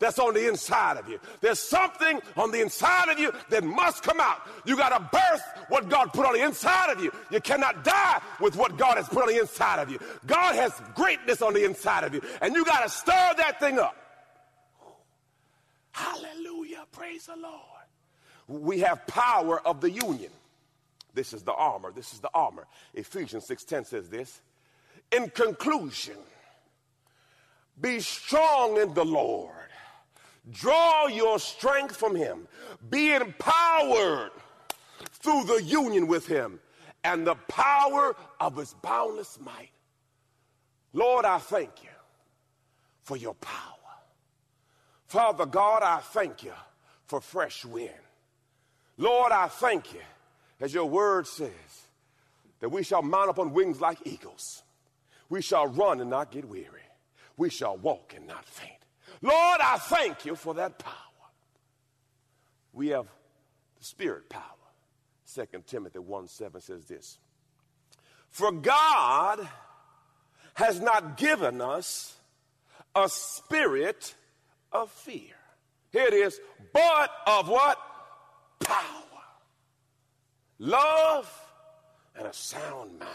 that's 0.00 0.18
on 0.18 0.34
the 0.34 0.48
inside 0.48 0.96
of 0.96 1.08
you. 1.08 1.20
There's 1.40 1.60
something 1.60 2.20
on 2.36 2.50
the 2.50 2.60
inside 2.60 3.10
of 3.10 3.18
you 3.18 3.32
that 3.50 3.62
must 3.62 4.02
come 4.02 4.20
out. 4.20 4.42
You 4.66 4.76
got 4.76 4.88
to 4.88 5.08
birth 5.12 5.42
what 5.68 5.88
God 5.88 6.12
put 6.12 6.26
on 6.26 6.34
the 6.34 6.44
inside 6.44 6.90
of 6.90 7.00
you. 7.02 7.12
You 7.30 7.40
cannot 7.40 7.84
die 7.84 8.20
with 8.40 8.56
what 8.56 8.76
God 8.76 8.96
has 8.96 9.08
put 9.08 9.22
on 9.22 9.28
the 9.28 9.40
inside 9.40 9.78
of 9.78 9.88
you. 9.88 10.00
God 10.26 10.56
has 10.56 10.72
greatness 10.96 11.42
on 11.42 11.54
the 11.54 11.64
inside 11.64 12.02
of 12.02 12.12
you, 12.12 12.22
and 12.42 12.54
you 12.54 12.64
got 12.64 12.82
to 12.82 12.88
stir 12.88 13.34
that 13.36 13.60
thing 13.60 13.78
up. 13.78 13.96
Hallelujah. 15.94 16.84
Praise 16.90 17.26
the 17.26 17.36
Lord. 17.36 17.62
We 18.48 18.80
have 18.80 19.06
power 19.06 19.66
of 19.66 19.80
the 19.80 19.90
union. 19.90 20.32
This 21.14 21.32
is 21.32 21.42
the 21.44 21.54
armor. 21.54 21.92
This 21.92 22.12
is 22.12 22.18
the 22.18 22.30
armor. 22.34 22.66
Ephesians 22.92 23.46
6:10 23.46 23.84
says 23.86 24.08
this. 24.08 24.40
In 25.12 25.30
conclusion, 25.30 26.16
be 27.80 28.00
strong 28.00 28.76
in 28.76 28.92
the 28.92 29.04
Lord. 29.04 29.52
Draw 30.50 31.06
your 31.06 31.38
strength 31.38 31.96
from 31.96 32.16
Him. 32.16 32.48
Be 32.90 33.14
empowered 33.14 34.32
through 35.12 35.44
the 35.44 35.62
union 35.62 36.08
with 36.08 36.26
Him 36.26 36.60
and 37.04 37.24
the 37.24 37.36
power 37.36 38.16
of 38.40 38.56
His 38.56 38.74
boundless 38.82 39.38
might. 39.40 39.70
Lord, 40.92 41.24
I 41.24 41.38
thank 41.38 41.84
you 41.84 41.90
for 43.02 43.16
your 43.16 43.34
power. 43.34 43.73
Father 45.06 45.46
God, 45.46 45.82
I 45.82 45.98
thank 45.98 46.42
you 46.42 46.52
for 47.06 47.20
fresh 47.20 47.64
wind. 47.64 47.90
Lord, 48.96 49.32
I 49.32 49.48
thank 49.48 49.92
you, 49.92 50.00
as 50.60 50.72
your 50.72 50.86
word 50.86 51.26
says, 51.26 51.50
that 52.60 52.68
we 52.68 52.82
shall 52.82 53.02
mount 53.02 53.28
up 53.28 53.38
on 53.38 53.52
wings 53.52 53.80
like 53.80 53.98
eagles. 54.04 54.62
We 55.28 55.42
shall 55.42 55.66
run 55.66 56.00
and 56.00 56.10
not 56.10 56.30
get 56.30 56.44
weary. 56.44 56.80
We 57.36 57.50
shall 57.50 57.76
walk 57.76 58.14
and 58.16 58.26
not 58.26 58.44
faint. 58.44 58.72
Lord, 59.20 59.60
I 59.60 59.78
thank 59.78 60.24
you 60.24 60.36
for 60.36 60.54
that 60.54 60.78
power. 60.78 60.94
We 62.72 62.88
have 62.88 63.06
the 63.78 63.84
spirit 63.84 64.28
power. 64.28 64.42
2 65.34 65.46
Timothy 65.66 65.98
1 65.98 66.28
7 66.28 66.60
says 66.60 66.84
this 66.84 67.18
For 68.30 68.52
God 68.52 69.46
has 70.54 70.80
not 70.80 71.16
given 71.16 71.60
us 71.60 72.16
a 72.94 73.08
spirit 73.08 74.14
of 74.74 74.90
fear. 74.90 75.32
Here 75.92 76.06
it 76.06 76.12
is, 76.12 76.40
but 76.72 77.10
of 77.26 77.48
what? 77.48 77.78
Power, 78.58 79.22
love, 80.58 81.30
and 82.16 82.26
a 82.26 82.32
sound 82.32 82.98
mind. 82.98 83.10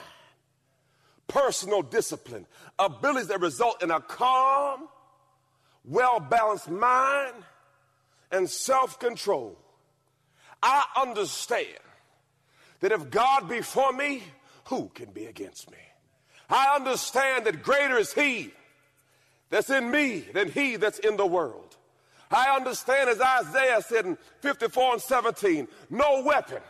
Personal 1.28 1.82
discipline, 1.82 2.48
abilities 2.80 3.28
that 3.28 3.42
result 3.42 3.84
in 3.84 3.92
a 3.92 4.00
calm, 4.00 4.88
well 5.84 6.20
balanced 6.20 6.70
mind, 6.70 7.36
and 8.32 8.50
self 8.50 9.00
control. 9.00 9.58
I 10.64 10.84
understand 10.98 11.68
that 12.80 12.92
if 12.92 13.10
God 13.10 13.50
be 13.50 13.62
for 13.62 13.92
me, 13.92 14.24
who 14.66 14.90
can 14.94 15.12
be 15.12 15.26
against 15.26 15.70
me? 15.70 15.78
I 16.50 16.76
understand 16.76 17.46
that 17.46 17.62
greater 17.62 17.98
is 17.98 18.14
He 18.14 18.54
that's 19.50 19.70
in 19.70 19.90
me 19.90 20.26
than 20.34 20.52
He 20.52 20.76
that's 20.76 21.00
in 21.00 21.18
the 21.18 21.26
world. 21.26 21.78
I 22.32 22.56
understand, 22.56 23.10
as 23.10 23.20
Isaiah 23.20 23.82
said 23.82 24.06
in 24.06 24.18
54 24.42 24.94
and 24.94 25.02
17, 25.02 25.68
no 25.90 26.24
weapon 26.24 26.62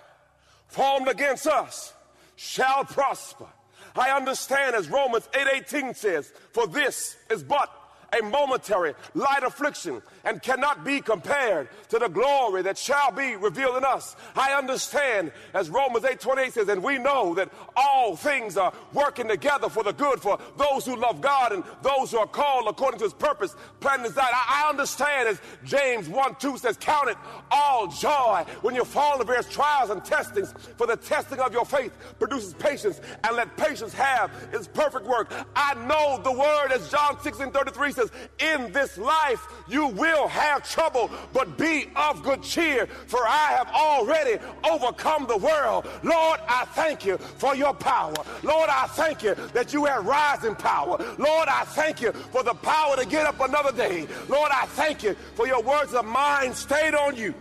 formed 0.67 1.09
against 1.09 1.47
us 1.47 1.93
shall 2.35 2.85
prosper. 2.85 3.47
I 3.95 4.11
understand, 4.11 4.75
as 4.75 4.87
Romans 4.89 5.27
8:18 5.33 5.95
says, 5.95 6.31
for 6.53 6.67
this 6.67 7.17
is 7.29 7.43
but 7.43 7.69
a 8.17 8.23
momentary 8.23 8.93
light 9.13 9.43
affliction 9.43 10.01
and 10.29 10.43
cannot 10.43 10.85
be 10.85 11.01
compared 11.01 11.67
to 11.89 11.97
the 11.97 12.07
glory 12.07 12.61
that 12.61 12.77
shall 12.77 13.11
be 13.11 13.35
revealed 13.35 13.75
in 13.77 13.83
us. 13.83 14.15
I 14.35 14.53
understand, 14.53 15.31
as 15.55 15.71
Romans 15.71 16.05
8 16.05 16.19
28 16.19 16.53
says, 16.53 16.69
and 16.69 16.83
we 16.83 16.99
know 16.99 17.33
that 17.33 17.49
all 17.75 18.15
things 18.15 18.55
are 18.55 18.71
working 18.93 19.27
together 19.27 19.69
for 19.69 19.83
the 19.83 19.91
good 19.91 20.21
for 20.21 20.37
those 20.55 20.85
who 20.85 20.95
love 20.95 21.19
God 21.19 21.51
and 21.51 21.63
those 21.81 22.11
who 22.11 22.19
are 22.19 22.27
called 22.27 22.67
according 22.67 22.99
to 22.99 23.05
his 23.05 23.13
purpose, 23.13 23.55
plan, 23.79 24.01
and 24.01 24.03
design. 24.03 24.29
I, 24.31 24.65
I 24.65 24.69
understand, 24.69 25.29
as 25.29 25.41
James 25.65 26.07
1 26.07 26.35
2 26.35 26.59
says, 26.59 26.77
count 26.79 27.09
it 27.09 27.17
all 27.49 27.87
joy 27.87 28.45
when 28.61 28.75
you 28.75 28.85
fall 28.85 29.13
into 29.13 29.25
various 29.25 29.49
trials 29.49 29.89
and 29.89 30.05
testings, 30.05 30.53
for 30.77 30.85
the 30.85 30.97
testing 30.97 31.39
of 31.39 31.53
your 31.53 31.65
faith 31.65 31.91
produces 32.19 32.53
patience, 32.53 33.01
and 33.23 33.35
let 33.35 33.57
patience 33.57 33.93
have 33.93 34.31
its 34.53 34.67
perfect 34.67 35.07
work. 35.07 35.33
I 35.55 35.73
know 35.87 36.21
the 36.23 36.31
word, 36.31 36.71
as 36.71 36.91
John 36.91 37.19
16 37.19 37.51
33 37.51 37.91
says, 37.93 38.11
in 38.37 38.71
this 38.71 38.95
life 38.99 39.43
you 39.67 39.87
will 39.87 40.18
have 40.27 40.69
trouble, 40.69 41.09
but 41.33 41.57
be 41.57 41.87
of 41.95 42.23
good 42.23 42.43
cheer, 42.43 42.85
for 42.85 43.19
I 43.25 43.53
have 43.57 43.67
already 43.69 44.39
overcome 44.69 45.27
the 45.27 45.37
world. 45.37 45.87
Lord, 46.03 46.39
I 46.47 46.65
thank 46.73 47.05
you 47.05 47.17
for 47.17 47.55
your 47.55 47.73
power. 47.73 48.13
Lord, 48.43 48.69
I 48.69 48.87
thank 48.87 49.23
you 49.23 49.35
that 49.53 49.73
you 49.73 49.85
have 49.85 50.05
rising 50.05 50.55
power. 50.55 50.97
Lord, 51.17 51.47
I 51.47 51.63
thank 51.65 52.01
you 52.01 52.11
for 52.11 52.43
the 52.43 52.53
power 52.53 52.95
to 52.95 53.05
get 53.05 53.25
up 53.25 53.39
another 53.39 53.71
day. 53.71 54.07
Lord, 54.27 54.51
I 54.53 54.65
thank 54.67 55.03
you 55.03 55.15
for 55.35 55.47
your 55.47 55.61
words 55.61 55.93
of 55.93 56.05
mine 56.05 56.53
stayed 56.53 56.93
on 56.93 57.15
you 57.15 57.33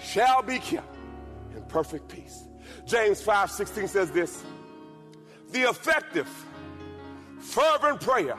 shall 0.00 0.42
be 0.42 0.58
kept 0.58 0.96
in 1.54 1.62
perfect 1.64 2.08
peace. 2.08 2.44
James 2.86 3.20
5 3.20 3.50
16 3.50 3.88
says 3.88 4.10
this 4.10 4.44
The 5.52 5.62
effective, 5.62 6.28
fervent 7.40 8.00
prayer 8.00 8.38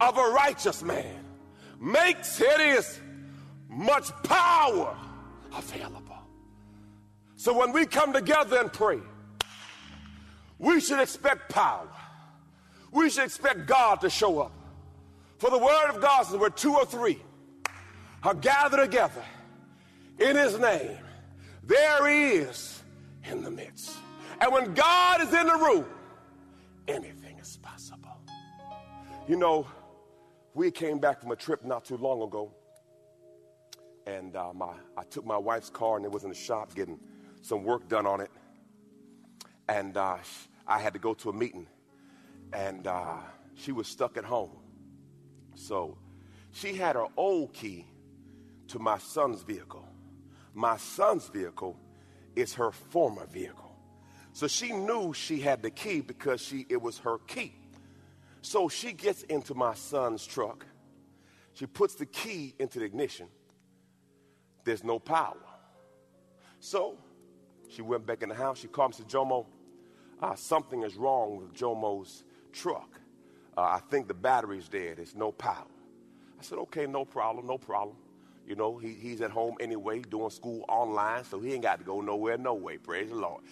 of 0.00 0.16
a 0.16 0.30
righteous 0.30 0.82
man 0.82 1.17
makes 1.78 2.40
it 2.40 2.60
is 2.60 3.00
much 3.68 4.10
power 4.24 4.96
available. 5.54 6.18
So 7.36 7.56
when 7.56 7.72
we 7.72 7.86
come 7.86 8.12
together 8.12 8.58
and 8.58 8.72
pray, 8.72 8.98
we 10.58 10.80
should 10.80 11.00
expect 11.00 11.50
power. 11.50 11.88
We 12.90 13.10
should 13.10 13.24
expect 13.24 13.66
God 13.66 14.00
to 14.00 14.10
show 14.10 14.40
up. 14.40 14.52
For 15.38 15.50
the 15.50 15.58
word 15.58 15.90
of 15.90 16.00
God 16.00 16.24
says, 16.24 16.36
where 16.36 16.50
two 16.50 16.74
or 16.74 16.84
three 16.84 17.20
are 18.24 18.34
gathered 18.34 18.80
together 18.80 19.22
in 20.18 20.36
his 20.36 20.58
name, 20.58 20.98
there 21.62 22.08
he 22.08 22.38
is 22.38 22.82
in 23.30 23.42
the 23.42 23.50
midst. 23.50 23.92
And 24.40 24.52
when 24.52 24.74
God 24.74 25.20
is 25.20 25.32
in 25.32 25.46
the 25.46 25.54
room, 25.54 25.84
anything 26.88 27.38
is 27.38 27.56
possible. 27.58 28.16
You 29.28 29.36
know, 29.36 29.66
we 30.58 30.72
came 30.72 30.98
back 30.98 31.20
from 31.20 31.30
a 31.30 31.36
trip 31.36 31.64
not 31.64 31.84
too 31.84 31.96
long 31.96 32.20
ago, 32.20 32.50
and 34.08 34.34
uh, 34.34 34.52
my, 34.52 34.72
I 34.96 35.04
took 35.04 35.24
my 35.24 35.38
wife's 35.38 35.70
car 35.70 35.96
and 35.96 36.04
it 36.04 36.10
was 36.10 36.24
in 36.24 36.30
the 36.30 36.34
shop 36.34 36.74
getting 36.74 36.98
some 37.42 37.62
work 37.62 37.88
done 37.88 38.06
on 38.06 38.20
it. 38.20 38.30
And 39.68 39.96
uh, 39.96 40.16
I 40.66 40.80
had 40.80 40.94
to 40.94 40.98
go 40.98 41.14
to 41.14 41.30
a 41.30 41.32
meeting, 41.32 41.68
and 42.52 42.88
uh, 42.88 43.18
she 43.54 43.70
was 43.70 43.86
stuck 43.86 44.16
at 44.16 44.24
home. 44.24 44.50
So 45.54 45.96
she 46.50 46.74
had 46.74 46.96
her 46.96 47.06
old 47.16 47.52
key 47.52 47.86
to 48.66 48.80
my 48.80 48.98
son's 48.98 49.42
vehicle. 49.42 49.86
My 50.54 50.76
son's 50.76 51.28
vehicle 51.28 51.78
is 52.34 52.54
her 52.54 52.72
former 52.72 53.26
vehicle. 53.26 53.76
So 54.32 54.48
she 54.48 54.72
knew 54.72 55.12
she 55.12 55.38
had 55.38 55.62
the 55.62 55.70
key 55.70 56.00
because 56.00 56.40
she, 56.40 56.66
it 56.68 56.82
was 56.82 56.98
her 56.98 57.18
key. 57.28 57.57
So 58.42 58.68
she 58.68 58.92
gets 58.92 59.22
into 59.24 59.54
my 59.54 59.74
son's 59.74 60.26
truck. 60.26 60.66
She 61.54 61.66
puts 61.66 61.94
the 61.94 62.06
key 62.06 62.54
into 62.58 62.78
the 62.78 62.84
ignition. 62.84 63.26
There's 64.64 64.84
no 64.84 64.98
power. 64.98 65.36
So 66.60 66.98
she 67.68 67.82
went 67.82 68.06
back 68.06 68.22
in 68.22 68.28
the 68.28 68.34
house. 68.34 68.58
She 68.58 68.68
called 68.68 68.90
me 68.92 68.96
and 68.98 69.10
said, 69.10 69.18
Jomo, 69.18 69.46
uh, 70.22 70.34
something 70.34 70.82
is 70.82 70.96
wrong 70.96 71.36
with 71.36 71.52
Jomo's 71.52 72.24
truck. 72.52 73.00
Uh, 73.56 73.62
I 73.62 73.80
think 73.90 74.08
the 74.08 74.14
battery's 74.14 74.68
dead. 74.68 74.98
There's 74.98 75.16
no 75.16 75.32
power. 75.32 75.66
I 76.38 76.42
said, 76.42 76.58
okay, 76.58 76.86
no 76.86 77.04
problem, 77.04 77.46
no 77.46 77.58
problem. 77.58 77.96
You 78.46 78.54
know, 78.54 78.78
he, 78.78 78.94
he's 78.94 79.20
at 79.20 79.30
home 79.30 79.56
anyway, 79.60 80.00
doing 80.00 80.30
school 80.30 80.64
online, 80.68 81.24
so 81.24 81.40
he 81.40 81.52
ain't 81.52 81.62
got 81.62 81.80
to 81.80 81.84
go 81.84 82.00
nowhere, 82.00 82.38
no 82.38 82.54
way. 82.54 82.78
Praise 82.78 83.10
the 83.10 83.16
Lord. 83.16 83.42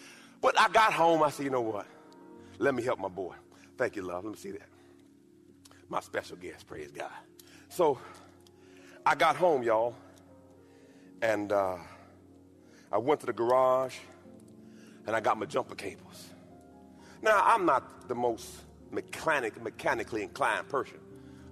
But 0.41 0.59
I 0.59 0.69
got 0.69 0.93
home. 0.93 1.23
I 1.23 1.31
said, 1.31 1.45
you 1.45 1.51
know 1.51 1.61
what? 1.61 1.87
Let 2.59 2.75
me 2.75 2.83
help 2.83 2.99
my 2.99 3.09
boy. 3.09 3.35
Thank 3.77 3.97
you, 3.97 4.03
love. 4.03 4.25
Let 4.25 4.33
me 4.33 4.39
see 4.39 4.53
that. 4.53 4.76
My 5.89 6.01
special 6.01 6.37
guest, 6.37 6.67
praise 6.67 6.91
God. 6.91 7.11
So 7.69 7.99
I 9.05 9.15
got 9.15 9.37
home, 9.37 9.63
y'all, 9.63 9.95
and 11.23 11.53
uh, 11.53 11.77
I 12.91 12.99
went 12.99 13.21
to 13.21 13.27
the 13.27 13.33
garage 13.33 13.97
and 15.07 15.15
I 15.15 15.21
got 15.21 15.39
my 15.39 15.47
jumper 15.47 15.75
cables. 15.75 16.27
Now, 17.23 17.43
I'm 17.45 17.65
not 17.65 18.09
the 18.09 18.15
most 18.15 18.49
mechanic, 18.91 19.63
mechanically 19.63 20.23
inclined 20.23 20.69
person, 20.69 20.99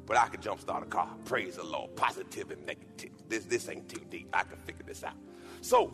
but 0.07 0.16
I 0.16 0.29
can 0.29 0.40
jump 0.40 0.61
start 0.61 0.83
a 0.83 0.87
car. 0.87 1.09
Praise 1.25 1.57
the 1.57 1.64
Lord. 1.64 1.94
Positive 1.97 2.51
and 2.51 2.66
negative. 2.66 3.11
This, 3.29 3.44
this 3.44 3.68
ain't 3.68 3.88
too 3.88 4.05
deep. 4.11 4.29
I 4.33 4.42
can 4.42 4.59
figure 4.59 4.85
this 4.87 5.05
out. 5.05 5.14
So 5.61 5.92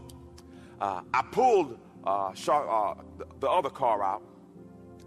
uh, 0.80 1.02
I 1.12 1.22
pulled 1.22 1.78
uh, 2.04 2.28
uh, 2.28 2.94
the, 3.18 3.26
the, 3.40 3.48
other 3.48 3.70
car 3.70 4.02
out, 4.02 4.22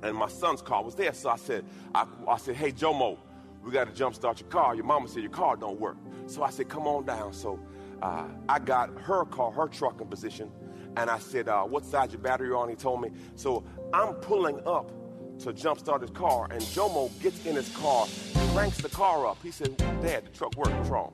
and 0.03 0.15
my 0.15 0.27
son's 0.27 0.61
car 0.61 0.83
was 0.83 0.95
there. 0.95 1.13
So 1.13 1.29
I 1.29 1.37
said, 1.37 1.65
I, 1.95 2.05
I 2.27 2.37
said, 2.37 2.55
hey, 2.55 2.71
Jomo, 2.71 3.17
we 3.63 3.71
got 3.71 3.87
to 3.87 3.93
jump 3.93 4.13
start 4.13 4.39
your 4.39 4.49
car. 4.49 4.75
Your 4.75 4.83
mama 4.83 5.07
said 5.07 5.23
your 5.23 5.31
car 5.31 5.55
don't 5.55 5.79
work. 5.79 5.97
So 6.27 6.43
I 6.43 6.49
said, 6.49 6.69
come 6.69 6.85
on 6.87 7.05
down. 7.05 7.33
So 7.33 7.59
uh, 8.01 8.25
I 8.49 8.59
got 8.59 8.89
her 9.01 9.25
car, 9.25 9.51
her 9.51 9.67
truck 9.67 10.01
in 10.01 10.07
position, 10.07 10.51
and 10.97 11.09
I 11.09 11.19
said, 11.19 11.47
uh, 11.47 11.63
what 11.63 11.85
side 11.85 12.11
your 12.11 12.21
battery 12.21 12.51
on? 12.51 12.69
He 12.69 12.75
told 12.75 13.01
me. 13.01 13.09
So 13.35 13.63
I'm 13.93 14.13
pulling 14.15 14.59
up 14.67 14.91
to 15.39 15.53
jump 15.53 15.79
start 15.79 16.01
his 16.01 16.11
car, 16.11 16.47
and 16.51 16.61
Jomo 16.61 17.09
gets 17.21 17.45
in 17.45 17.55
his 17.55 17.69
car, 17.75 18.07
cranks 18.53 18.77
the 18.77 18.89
car 18.89 19.25
up. 19.25 19.37
He 19.41 19.51
said, 19.51 19.75
Dad, 19.77 20.25
the 20.25 20.29
truck. 20.29 20.55
What's 20.55 20.89
wrong? 20.89 21.13